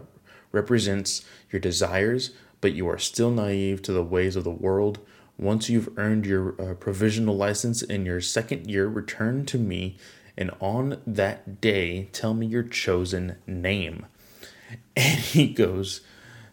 [0.52, 4.98] represents your desires, but you are still naive to the ways of the world.
[5.38, 9.96] Once you've earned your uh, provisional license in your second year, return to me,
[10.36, 14.06] and on that day, tell me your chosen name.
[14.96, 16.00] And he goes,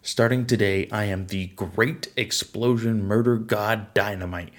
[0.01, 4.51] Starting today, I am the Great Explosion Murder God Dynamite.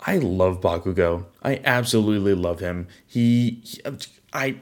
[0.00, 1.26] I love Bakugo.
[1.42, 2.86] I absolutely love him.
[3.06, 3.62] He,
[4.34, 4.56] I,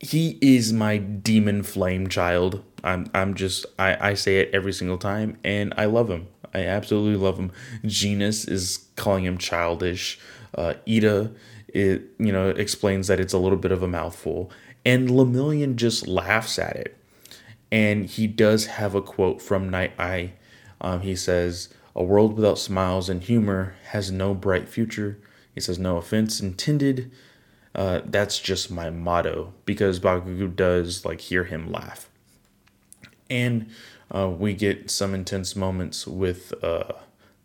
[0.00, 2.62] he is my demon flame child.
[2.84, 6.28] I'm, I'm just, I, I say it every single time, and I love him.
[6.54, 7.52] I absolutely love him.
[7.84, 10.18] Jeanist is calling him childish.
[10.54, 11.34] Uh, Iida,
[11.68, 14.50] it you know explains that it's a little bit of a mouthful,
[14.84, 16.96] and Lemillion just laughs at it.
[17.70, 20.32] And he does have a quote from Night Eye.
[20.80, 25.18] Um, he says, "A world without smiles and humor has no bright future."
[25.54, 27.10] He says, "No offense intended."
[27.74, 32.08] Uh, that's just my motto because Bakugo does like hear him laugh.
[33.30, 33.70] And
[34.10, 36.92] uh, we get some intense moments with uh,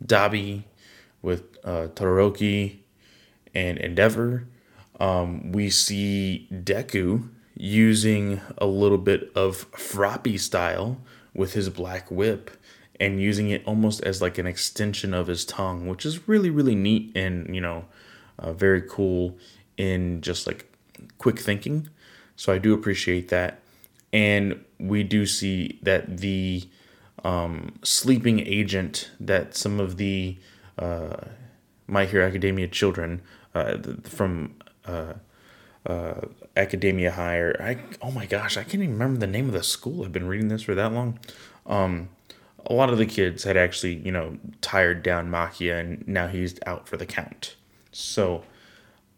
[0.04, 0.64] Dabi,
[1.22, 2.78] with uh, Todoroki,
[3.54, 4.48] and Endeavor.
[5.00, 10.98] Um, we see Deku using a little bit of Froppy style
[11.34, 12.52] with his black whip
[13.00, 16.76] and using it almost as like an extension of his tongue, which is really, really
[16.76, 17.86] neat and, you know,
[18.40, 19.38] uh, very cool
[19.84, 20.72] in just like
[21.17, 21.89] quick thinking.
[22.36, 23.60] So I do appreciate that.
[24.12, 26.67] And we do see that the
[27.24, 30.38] um, sleeping agent that some of the
[30.78, 31.17] uh,
[31.88, 33.22] My Hero Academia children
[33.56, 35.13] uh, from uh,
[35.86, 36.22] uh
[36.56, 37.38] Academia High.
[37.38, 40.06] Or I oh my gosh, I can't even remember the name of the school.
[40.06, 41.19] I've been reading this for that long.
[41.65, 42.10] Um,
[42.65, 46.60] a lot of the kids had actually, you know, tired down Machia, and now he's
[46.65, 47.56] out for the count.
[47.91, 48.43] So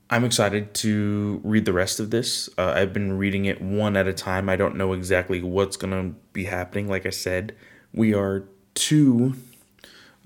[0.09, 2.47] I'm excited to read the rest of this.
[2.57, 4.49] Uh, I've been reading it one at a time.
[4.49, 6.87] I don't know exactly what's gonna be happening.
[6.87, 7.55] Like I said,
[7.91, 8.43] we are
[8.75, 9.33] two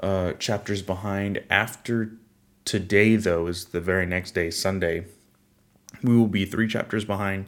[0.04, 1.42] uh, chapters behind.
[1.50, 2.12] After
[2.66, 5.06] today, though, is the very next day, Sunday.
[6.04, 7.46] We will be three chapters behind.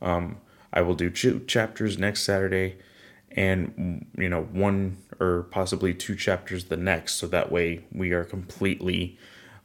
[0.00, 0.38] Um,
[0.72, 2.76] I will do two chapters next Saturday,
[3.32, 7.14] and you know one or possibly two chapters the next.
[7.14, 9.18] So that way we are completely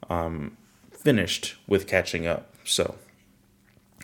[0.10, 0.58] um,
[1.03, 2.53] finished with catching up.
[2.63, 2.95] So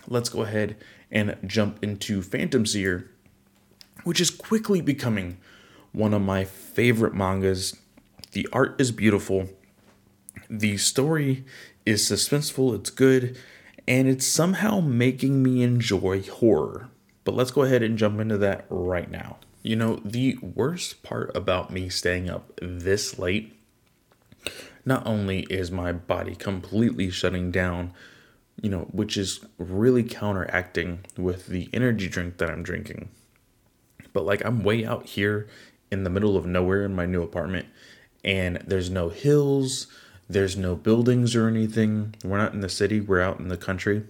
[0.06, 0.76] let's go ahead
[1.10, 3.10] and jump into Phantom Seer,
[4.04, 5.38] which is quickly becoming
[5.92, 7.76] one of my favorite mangas.
[8.32, 9.48] The art is beautiful,
[10.50, 11.44] the story
[11.86, 13.38] is suspenseful, it's good,
[13.86, 16.90] and it's somehow making me enjoy horror.
[17.24, 19.38] But let's go ahead and jump into that right now.
[19.62, 23.58] You know, the worst part about me staying up this late,
[24.88, 27.92] not only is my body completely shutting down,
[28.60, 33.10] you know, which is really counteracting with the energy drink that I'm drinking,
[34.14, 35.46] but like I'm way out here
[35.92, 37.66] in the middle of nowhere in my new apartment,
[38.24, 39.86] and there's no hills,
[40.26, 42.14] there's no buildings or anything.
[42.24, 44.04] We're not in the city, we're out in the country.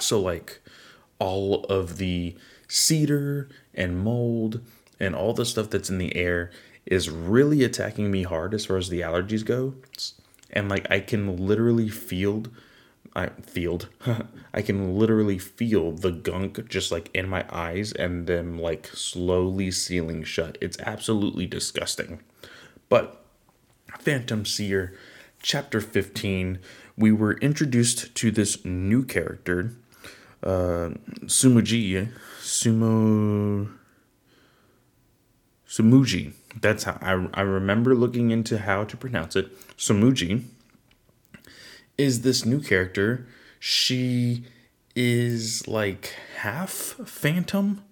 [0.00, 0.60] So, like,
[1.20, 2.36] all of the
[2.66, 4.60] cedar and mold
[5.00, 6.50] and all the stuff that's in the air
[6.88, 9.74] is really attacking me hard as far as the allergies go.
[10.50, 12.44] And like I can literally feel
[13.14, 13.88] I field
[14.54, 19.70] I can literally feel the gunk just like in my eyes and them like slowly
[19.70, 20.56] sealing shut.
[20.60, 22.20] It's absolutely disgusting.
[22.88, 23.22] But
[23.98, 24.94] Phantom Seer
[25.42, 26.58] chapter 15
[26.96, 29.76] we were introduced to this new character
[30.42, 30.90] uh
[31.26, 33.77] Sumuji Sumo
[35.68, 36.32] Sumuji.
[36.58, 39.54] That's how I, I remember looking into how to pronounce it.
[39.76, 40.44] Sumuji
[41.98, 43.26] is this new character.
[43.60, 44.44] She
[44.96, 47.84] is like half phantom.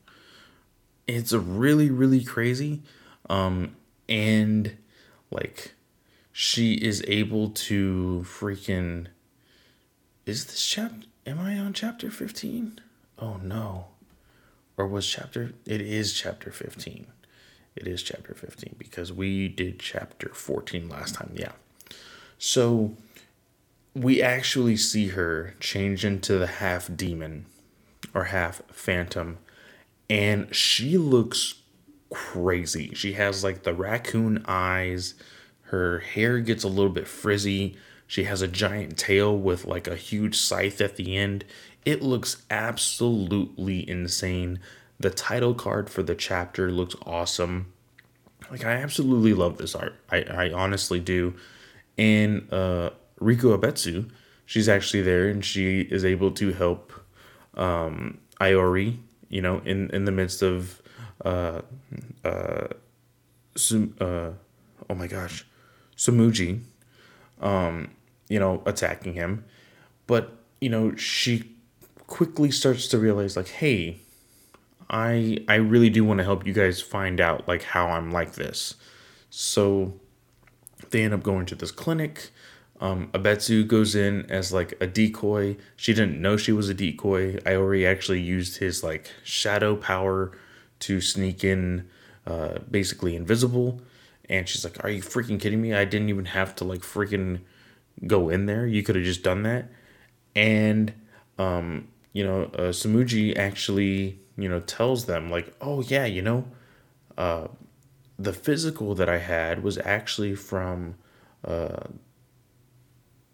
[1.06, 2.82] It's really really crazy.
[3.28, 3.76] Um
[4.08, 4.76] and
[5.30, 5.74] like
[6.32, 9.08] she is able to freaking
[10.24, 12.80] is this chapter am I on chapter 15?
[13.18, 13.88] Oh no.
[14.78, 17.08] Or was chapter it is chapter 15
[17.76, 21.32] it is chapter 15 because we did chapter 14 last time.
[21.34, 21.52] Yeah.
[22.38, 22.94] So
[23.94, 27.46] we actually see her change into the half demon
[28.14, 29.38] or half phantom
[30.08, 31.54] and she looks
[32.10, 32.94] crazy.
[32.94, 35.14] She has like the raccoon eyes.
[35.62, 37.76] Her hair gets a little bit frizzy.
[38.06, 41.44] She has a giant tail with like a huge scythe at the end.
[41.84, 44.60] It looks absolutely insane.
[44.98, 47.72] The title card for the chapter looks awesome.
[48.50, 49.94] Like I absolutely love this art.
[50.11, 51.35] I, I honestly do.
[51.98, 54.11] And uh Riko Abetsu,
[54.44, 56.92] she's actually there and she is able to help
[57.54, 60.80] um Iori, you know, in in the midst of
[61.24, 61.62] uh
[62.24, 62.68] uh
[64.00, 64.30] uh
[64.90, 65.46] oh my gosh,
[65.96, 66.61] Sumuji
[67.40, 67.90] um
[68.28, 69.44] you know, attacking him.
[70.06, 71.56] But, you know, she
[72.06, 74.00] quickly starts to realize like, hey,
[74.88, 78.35] I I really do want to help you guys find out like how I'm like
[78.35, 78.75] this.
[79.31, 80.01] So
[80.90, 82.31] they end up going to this clinic.
[82.81, 85.57] Um, Abetsu goes in as like a decoy.
[85.77, 87.37] She didn't know she was a decoy.
[87.38, 90.33] Iori actually used his like shadow power
[90.81, 91.88] to sneak in,
[92.27, 93.81] uh, basically invisible.
[94.29, 95.72] And she's like, "Are you freaking kidding me?
[95.75, 97.40] I didn't even have to like freaking
[98.07, 98.66] go in there.
[98.66, 99.70] You could have just done that."
[100.35, 100.92] And
[101.38, 106.44] um, you know, uh, Sumuji actually you know, tells them like, "Oh yeah, you know,
[107.16, 107.49] uh,
[108.18, 110.96] the physical that I had was actually from
[111.44, 111.85] uh,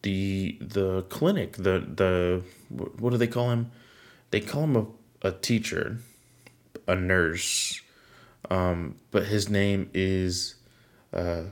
[0.03, 1.57] the the clinic.
[1.57, 3.71] The the what do they call him?
[4.31, 4.87] They call him a,
[5.29, 5.99] a teacher,
[6.87, 7.81] a nurse,
[8.51, 10.57] um, but his name is
[11.13, 11.45] uh,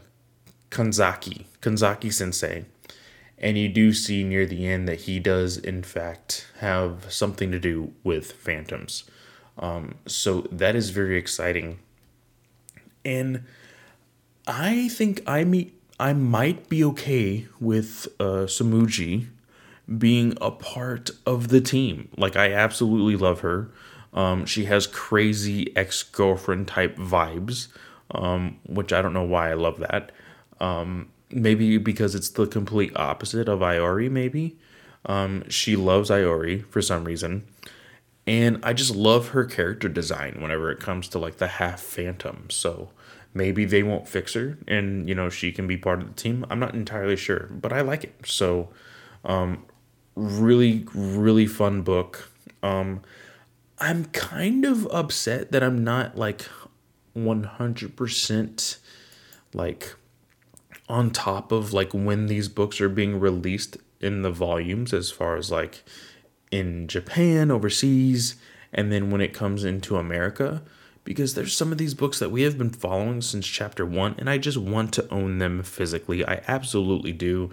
[0.71, 2.65] Kanzaki Kanzaki Sensei."
[3.43, 7.59] And you do see near the end that he does, in fact, have something to
[7.59, 9.05] do with phantoms.
[9.59, 11.79] Um, so that is very exciting.
[13.05, 13.45] And
[14.47, 19.27] I think I meet I might be okay with uh, Sumuji
[19.99, 22.09] being a part of the team.
[22.17, 23.71] Like I absolutely love her.
[24.15, 27.69] Um, she has crazy ex girlfriend type vibes,
[28.13, 30.11] um, which I don't know why I love that.
[30.59, 34.57] Um, maybe because it's the complete opposite of Iori, maybe.
[35.07, 37.45] Um, she loves Iori for some reason.
[38.31, 42.47] And I just love her character design whenever it comes to like the half phantom.
[42.49, 42.91] So
[43.35, 46.47] maybe they won't fix her and, you know, she can be part of the team.
[46.49, 48.15] I'm not entirely sure, but I like it.
[48.25, 48.69] So,
[49.25, 49.65] um,
[50.15, 52.31] really, really fun book.
[52.63, 53.03] Um,
[53.81, 56.43] I'm kind of upset that I'm not like
[57.17, 58.79] 100%
[59.55, 59.97] like
[60.89, 65.35] on top of like when these books are being released in the volumes as far
[65.35, 65.83] as like
[66.51, 68.37] in Japan, overseas,
[68.73, 70.63] and then when it comes into America
[71.05, 74.29] because there's some of these books that we have been following since chapter 1 and
[74.29, 76.25] I just want to own them physically.
[76.25, 77.51] I absolutely do.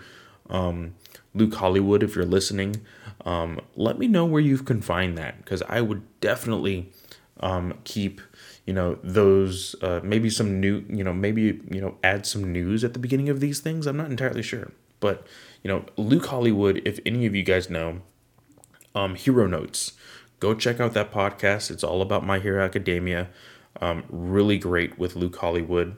[0.50, 0.96] Um,
[1.34, 2.82] Luke Hollywood, if you're listening,
[3.26, 6.92] um, let me know where you can find that because I would definitely
[7.40, 8.22] um, keep
[8.66, 12.84] you know those uh, maybe some new you know maybe you know add some news
[12.84, 13.86] at the beginning of these things.
[13.86, 15.26] I'm not entirely sure, but
[15.64, 16.82] you know Luke Hollywood.
[16.86, 18.02] If any of you guys know,
[18.98, 19.94] um, Hero Notes,
[20.40, 21.70] go check out that podcast.
[21.70, 23.30] It's all about My Hero Academia.
[23.80, 25.96] Um, really great with Luke Hollywood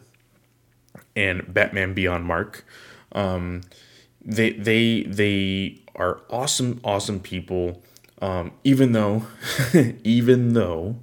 [1.16, 2.66] and Batman Beyond Mark.
[3.14, 3.62] Um,
[4.22, 7.82] they they they are awesome awesome people.
[8.22, 9.28] Um, even though
[10.04, 10.98] even though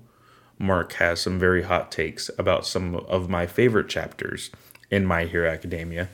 [0.59, 4.51] Mark has some very hot takes about some of my favorite chapters
[4.91, 6.09] in My Hero Academia.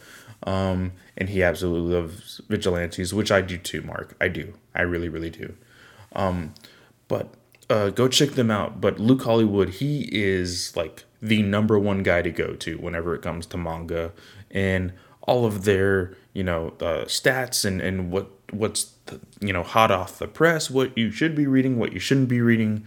[0.45, 4.17] Um, and he absolutely loves vigilantes, which I do too, Mark.
[4.21, 4.55] I do.
[4.75, 5.55] I really, really do.
[6.15, 6.55] Um,
[7.09, 7.35] but
[7.71, 8.81] uh, go check them out.
[8.81, 13.23] But Luke Hollywood, he is like the number one guy to go to whenever it
[13.23, 14.13] comes to manga
[14.51, 14.93] and
[15.23, 19.91] all of their, you know, uh, stats and, and what what's the, you know hot
[19.91, 22.85] off the press, what you should be reading, what you shouldn't be reading,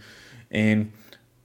[0.50, 0.92] and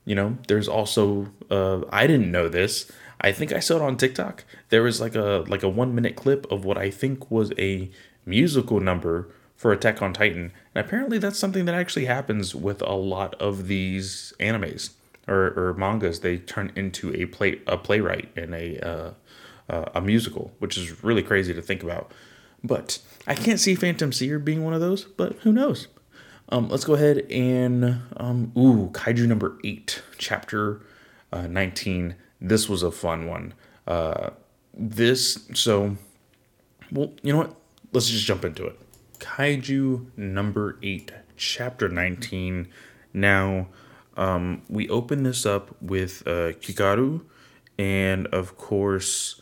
[0.06, 2.92] you know, there's also uh, I didn't know this.
[3.20, 4.44] I think I saw it on TikTok.
[4.70, 7.90] There was like a like a one minute clip of what I think was a
[8.26, 9.30] musical number
[9.62, 13.68] for Attack on Titan, and apparently that's something that actually happens with a lot of
[13.68, 14.90] these animes
[15.28, 16.22] or, or mangas.
[16.22, 19.12] They turn into a play a playwright and a uh,
[19.70, 22.12] uh, a musical, which is really crazy to think about.
[22.64, 22.98] But
[23.28, 25.04] I can't see Phantom Seer being one of those.
[25.04, 25.90] But who knows?
[26.50, 30.82] Um, let's go ahead and um, ooh, Kaiju number eight, chapter
[31.32, 32.16] uh, nineteen.
[32.42, 33.54] This was a fun one.
[33.86, 34.32] Uh,
[34.74, 35.98] this so,
[36.92, 37.56] well, you know what?
[37.94, 38.80] Let's just jump into it.
[39.22, 42.68] Kaiju number eight, chapter nineteen.
[43.14, 43.68] Now,
[44.18, 47.22] um, we open this up with uh, Kikoru,
[47.78, 49.40] and of course,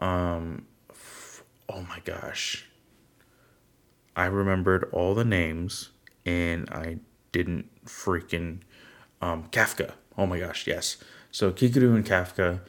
[0.00, 2.66] um, f- oh my gosh,
[4.16, 5.90] I remembered all the names
[6.24, 6.96] and I
[7.30, 8.60] didn't freaking
[9.20, 9.92] um, Kafka.
[10.16, 10.96] Oh my gosh, yes.
[11.30, 12.60] So Kikoru and Kafka,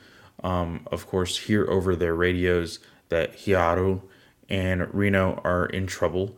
[0.43, 4.01] um, of course, hear over their radios that Hiaru
[4.49, 6.35] and Reno are in trouble,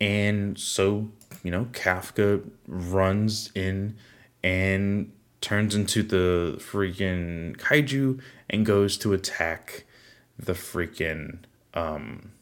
[0.00, 1.08] and so
[1.42, 3.96] you know Kafka runs in
[4.42, 8.20] and turns into the freaking kaiju
[8.50, 9.84] and goes to attack
[10.38, 11.38] the freaking
[11.74, 12.32] um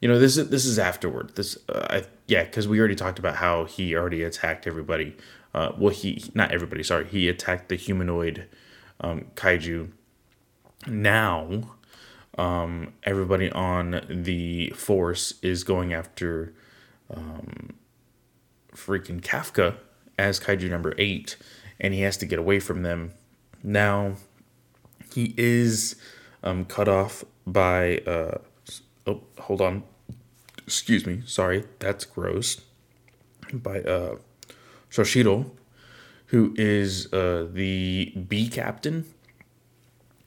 [0.00, 1.34] you know this is this is afterward.
[1.34, 5.16] This uh, I, yeah because we already talked about how he already attacked everybody
[5.54, 8.46] uh, well he not everybody sorry he attacked the humanoid
[9.00, 9.90] um, kaiju.
[10.86, 11.76] Now
[12.38, 16.54] um, everybody on the force is going after
[17.12, 17.74] um,
[18.72, 19.76] freaking kafka
[20.16, 21.36] as kaiju number eight
[21.80, 23.12] and he has to get away from them.
[23.62, 24.14] Now
[25.12, 25.96] he is
[26.42, 28.38] um, cut off by uh,
[29.06, 29.82] oh hold on.
[30.58, 32.60] Excuse me sorry that's gross.
[33.52, 34.16] By uh
[34.90, 35.50] shoshiro
[36.26, 39.06] who is uh the b captain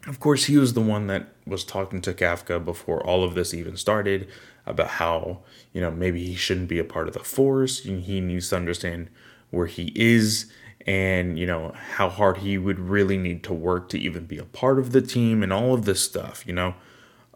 [0.07, 3.53] of course he was the one that was talking to kafka before all of this
[3.53, 4.27] even started
[4.65, 5.39] about how
[5.73, 9.09] you know maybe he shouldn't be a part of the force he needs to understand
[9.49, 10.51] where he is
[10.87, 14.45] and you know how hard he would really need to work to even be a
[14.45, 16.73] part of the team and all of this stuff you know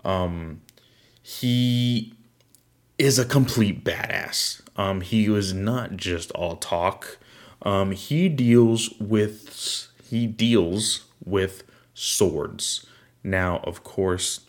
[0.03, 0.61] um
[1.21, 2.15] he
[2.97, 4.61] is a complete badass.
[4.75, 7.17] Um, he was not just all talk.
[7.61, 11.63] Um, he deals with he deals with
[11.95, 12.85] swords.
[13.23, 14.41] Now, of course,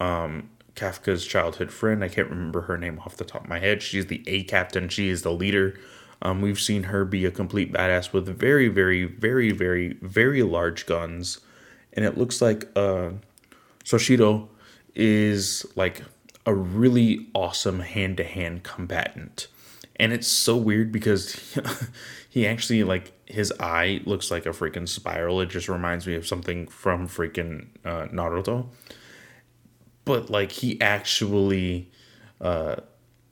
[0.00, 2.02] um, Kafka's childhood friend.
[2.02, 3.82] I can't remember her name off the top of my head.
[3.82, 4.88] She's the A captain.
[4.88, 5.78] She is the leader.
[6.22, 10.86] Um, we've seen her be a complete badass with very, very, very, very, very large
[10.86, 11.40] guns,
[11.92, 13.10] and it looks like uh,
[13.84, 14.48] Shoshiro
[14.94, 16.02] is like
[16.46, 19.48] a really awesome hand to hand combatant.
[19.98, 21.34] And it's so weird because
[22.28, 25.40] he actually, like, his eye looks like a freaking spiral.
[25.40, 28.66] It just reminds me of something from freaking uh, Naruto.
[30.04, 31.90] But, like, he actually
[32.40, 32.76] uh,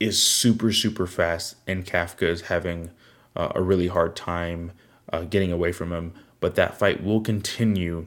[0.00, 2.90] is super super fast, and Kafka is having
[3.36, 4.72] uh, a really hard time
[5.12, 6.12] uh, getting away from him.
[6.40, 8.06] But that fight will continue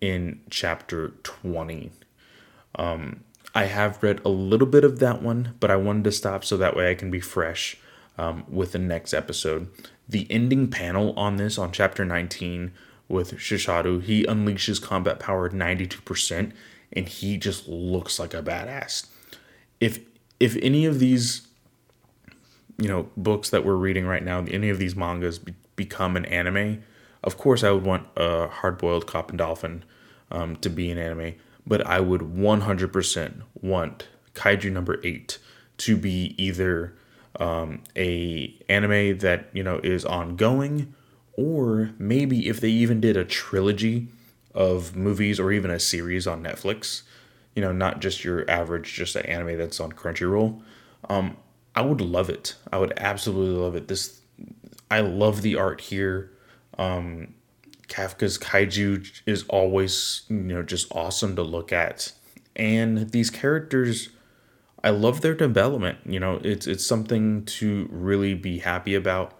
[0.00, 1.90] in chapter 20.
[2.76, 6.44] Um, I have read a little bit of that one, but I wanted to stop
[6.44, 7.76] so that way I can be fresh
[8.18, 9.68] um, with the next episode.
[10.08, 12.72] The ending panel on this, on chapter 19,
[13.08, 16.52] with Shisharu, he unleashes combat power 92%,
[16.92, 19.06] and he just looks like a badass.
[19.80, 20.00] If
[20.38, 21.46] if any of these
[22.78, 26.24] you know books that we're reading right now, any of these mangas be- become an
[26.26, 26.82] anime,
[27.22, 29.84] of course I would want a hard boiled cop and dolphin
[30.30, 31.34] um, to be an anime,
[31.66, 35.38] but I would 100% want Kaiju number eight
[35.78, 36.94] to be either
[37.38, 40.94] um, a anime that you know is ongoing,
[41.34, 44.08] or maybe if they even did a trilogy
[44.54, 47.02] of movies or even a series on Netflix,
[47.54, 50.60] you know, not just your average just an anime that's on Crunchyroll.
[51.08, 51.36] Um,
[51.74, 52.54] I would love it.
[52.72, 53.88] I would absolutely love it.
[53.88, 54.20] This,
[54.90, 56.32] I love the art here.
[56.78, 57.34] Um,
[57.88, 62.12] Kafka's kaiju is always, you know, just awesome to look at.
[62.56, 64.08] And these characters,
[64.82, 65.98] I love their development.
[66.04, 69.32] You know, it's it's something to really be happy about.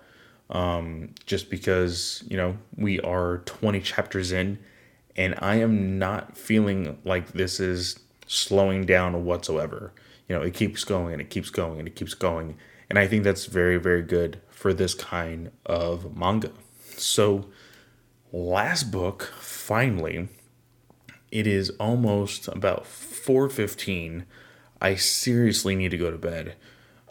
[0.49, 4.59] Um, just because you know we are 20 chapters in,
[5.17, 9.93] and I am not feeling like this is slowing down whatsoever.
[10.29, 12.57] You know, it keeps going and it keeps going and it keeps going,
[12.89, 16.53] and I think that's very very good for this kind of manga.
[16.97, 17.47] So
[18.33, 20.29] last book, finally,
[21.31, 24.25] it is almost about 4.15.
[24.81, 26.57] I seriously need to go to bed.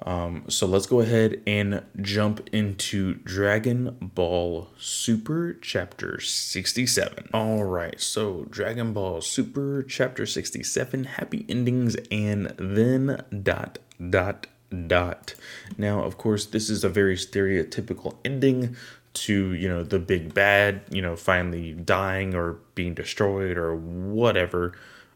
[0.06, 7.30] Um, so let's go ahead and jump into Dragon Ball Super Chapter 67.
[7.34, 14.48] All right, so Dragon Ball Super Chapter 67, happy endings, and then dot, dot,
[14.88, 15.34] dot.
[15.78, 18.76] Now, of course, this is a very stereotypical ending
[19.14, 24.74] to you know the big bad you know finally dying or being destroyed or whatever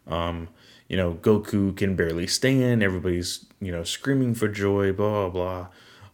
[0.07, 0.47] um
[0.89, 5.67] you know goku can barely stand everybody's you know screaming for joy blah blah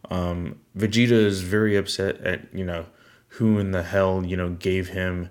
[0.08, 0.16] blah.
[0.16, 2.86] Um vegeta is very upset at you know
[3.28, 5.30] who in the hell you know gave him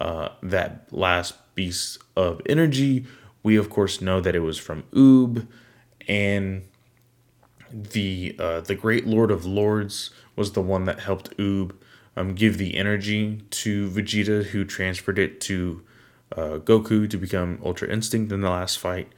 [0.00, 3.06] uh that last piece of energy.
[3.42, 5.46] We of course know that it was from Uub
[6.08, 6.62] and
[7.72, 11.72] the uh, the great lord of lords was the one that helped Uub
[12.16, 15.82] um, give the energy to Vegeta, who transferred it to
[16.32, 19.08] uh, Goku to become Ultra Instinct in the last fight.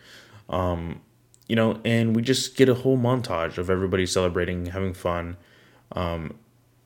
[0.48, 1.00] Um,
[1.48, 5.36] you know, and we just get a whole montage of everybody celebrating, having fun.
[5.92, 6.38] Um,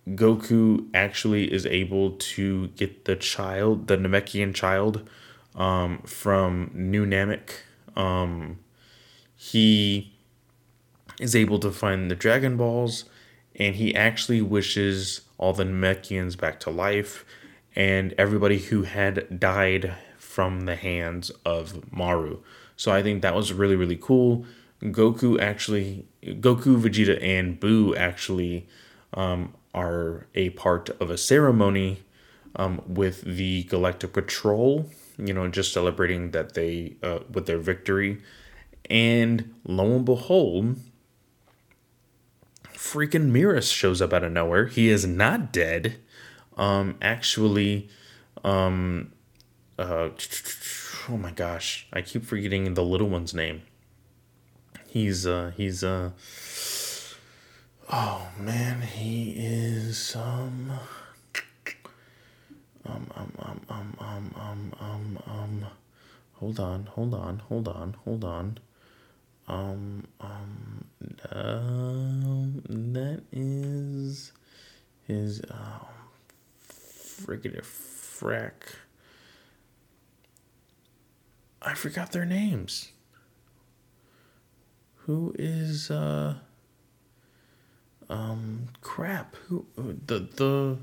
[0.08, 5.08] Goku actually is able to get the child, the Namekian child,
[5.54, 7.50] um, from New Namek.
[7.96, 8.58] Um,
[9.36, 10.12] he
[11.20, 13.04] is able to find the Dragon Balls,
[13.56, 17.24] and he actually wishes all the Namekians back to life,
[17.74, 19.94] and everybody who had died
[20.32, 22.40] from the hands of Moro.
[22.74, 24.46] So I think that was really, really cool.
[24.82, 28.66] Goku actually, Goku, Vegeta, and Buu actually
[29.12, 32.02] um, are a part of a ceremony
[32.56, 38.22] um, with the Galactic Patrol, you know, just celebrating that they, uh, with their victory.
[38.88, 40.78] And lo and behold,
[42.72, 44.66] freaking Merus shows up out of nowhere.
[44.66, 45.98] He is not dead.
[46.56, 47.90] Um, actually,
[48.42, 49.12] um,
[49.78, 50.10] uh,
[51.08, 53.62] oh my gosh, I keep forgetting the little one's name.
[54.88, 56.10] He's, uh, he's, uh,
[57.90, 60.72] oh man, he is, um,
[62.84, 65.66] um, um, um, um, um, um, um, um,
[66.34, 68.58] hold on, hold on, hold on, hold on.
[69.48, 70.84] Um, um,
[71.30, 74.32] um, that is
[75.06, 75.86] his, um,
[76.68, 78.52] friggin' frack.
[81.62, 82.90] I forgot their names.
[85.06, 86.34] Who is, uh,
[88.08, 89.36] um, crap.
[89.48, 90.78] Who, the, the,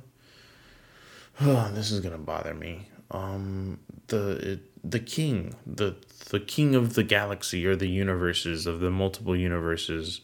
[1.41, 2.88] oh, this is gonna bother me.
[3.11, 5.95] Um, the, it, the king, the
[6.30, 10.21] the king of the galaxy or the universes of the multiple universes.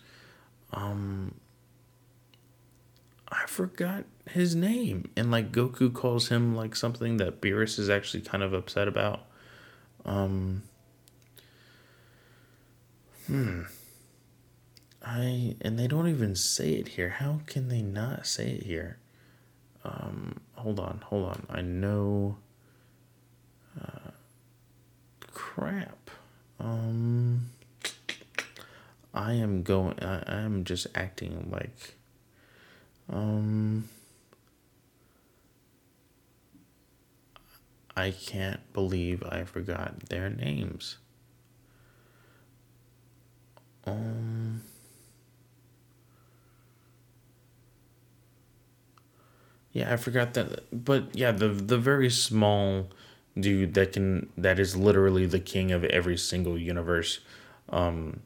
[0.72, 1.36] Um
[3.28, 5.10] I forgot his name.
[5.18, 9.25] And like Goku calls him like something that Beerus is actually kind of upset about.
[10.06, 10.64] Um
[13.28, 13.64] Hmm.
[15.04, 17.10] I and they don't even say it here.
[17.10, 18.98] How can they not say it here?
[19.84, 21.48] Um hold on, hold on.
[21.50, 22.38] I know
[23.82, 24.12] uh
[25.36, 26.10] crap.
[26.60, 27.48] Um,
[29.14, 30.02] I am going.
[30.02, 31.96] I, I am just acting like.
[33.12, 33.90] Um.
[37.96, 40.98] I can't believe I forgot their names.
[43.86, 44.62] Um.
[49.72, 50.64] Yeah, I forgot that.
[50.86, 52.90] But yeah, the the very small
[53.38, 57.20] dude that can that is literally the king of every single universe.
[57.70, 58.22] Um,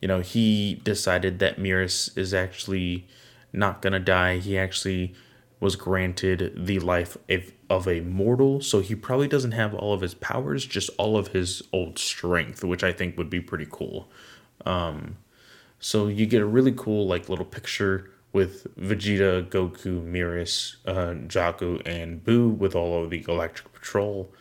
[0.00, 3.06] you know, he decided that Merus is actually
[3.52, 4.38] not gonna die.
[4.38, 5.14] He actually
[5.62, 10.00] was granted the life of, of a mortal, so he probably doesn't have all of
[10.00, 14.10] his powers, just all of his old strength, which I think would be pretty cool.
[14.66, 15.18] Um,
[15.78, 21.80] so you get a really cool like little picture with Vegeta, Goku, Merus, uh, Jaco,
[21.86, 24.32] and Buu with all of the Galactic Patrol.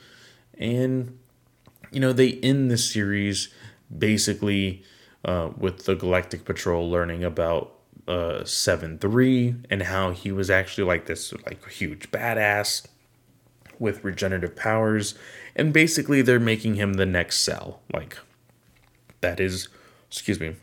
[0.58, 1.20] And,
[1.92, 3.50] you know, they end the series
[3.96, 4.84] basically
[5.24, 7.76] uh, with the Galactic Patrol learning about
[8.08, 12.88] uh, 7 3 and how he was actually like this like huge badass
[13.80, 15.16] with regenerative powers.
[15.56, 17.82] And basically, they're making him the next cell.
[17.92, 18.18] Like,
[19.20, 19.68] that is,
[20.08, 20.56] excuse me,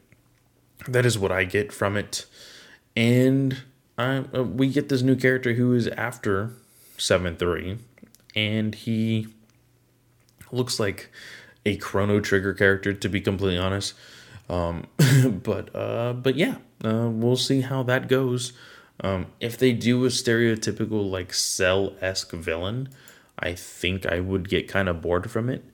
[0.87, 2.27] that is what I get from it
[2.99, 3.63] and
[3.97, 6.51] uh, we get this new character who is after
[6.97, 7.79] 7-3
[8.35, 9.29] and he
[10.51, 11.09] looks like
[11.65, 13.95] a chrono trigger character to be completely honest
[14.49, 14.87] um,
[15.43, 18.53] but uh, but yeah uh, we'll see how that goes.
[19.01, 22.89] Um, if they do a stereotypical like cell-esque villain
[23.39, 25.65] i think i would get kind of bored from it.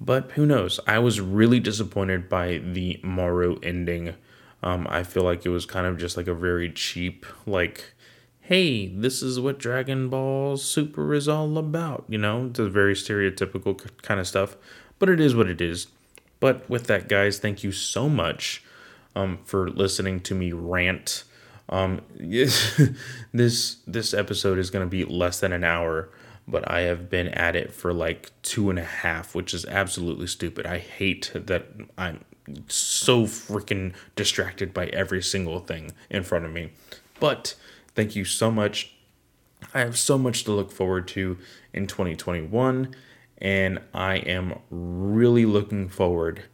[0.00, 0.80] But who knows?
[0.86, 4.14] I was really disappointed by the Moro ending.
[4.62, 7.92] Um, I feel like it was kind of just like a very cheap, like,
[8.40, 12.04] hey, this is what Dragon Ball Super is all about.
[12.08, 14.56] You know, it's a very stereotypical kind of stuff,
[14.98, 15.88] but it is what it is.
[16.40, 18.64] But with that, guys, thank you so much
[19.14, 21.24] um, for listening to me rant.
[21.68, 22.00] Um,
[23.32, 26.08] this this episode is going to be less than an hour,
[26.48, 30.26] but I have been at it for like two and a half, which is absolutely
[30.26, 30.66] stupid.
[30.66, 31.66] I hate that
[31.96, 32.24] I'm
[32.68, 36.72] so freaking distracted by every single thing in front of me.
[37.20, 37.54] But
[37.94, 38.94] thank you so much.
[39.74, 41.38] I have so much to look forward to
[41.72, 42.94] in 2021,
[43.40, 46.44] and I am really looking forward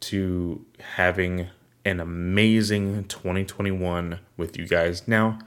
[0.00, 0.64] to
[0.96, 1.48] having
[1.84, 5.06] an amazing 2021 with you guys.
[5.06, 5.38] Now,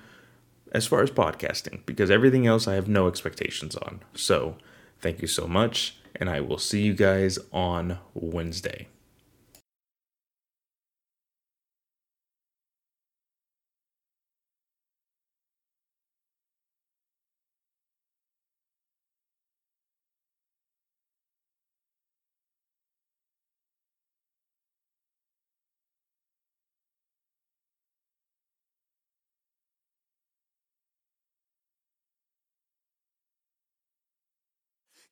[0.72, 4.02] as far as podcasting, because everything else I have no expectations on.
[4.14, 4.58] So,
[5.00, 8.88] thank you so much, and I will see you guys on Wednesday.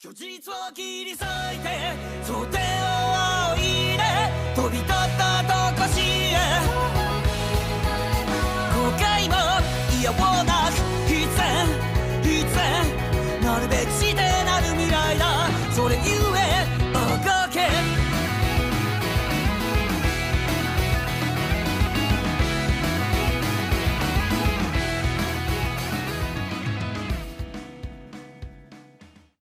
[0.05, 1.69] 虚実を切り裂いて
[2.23, 2.59] 想定を
[3.55, 4.03] 仰いで
[4.53, 5.32] 飛び立った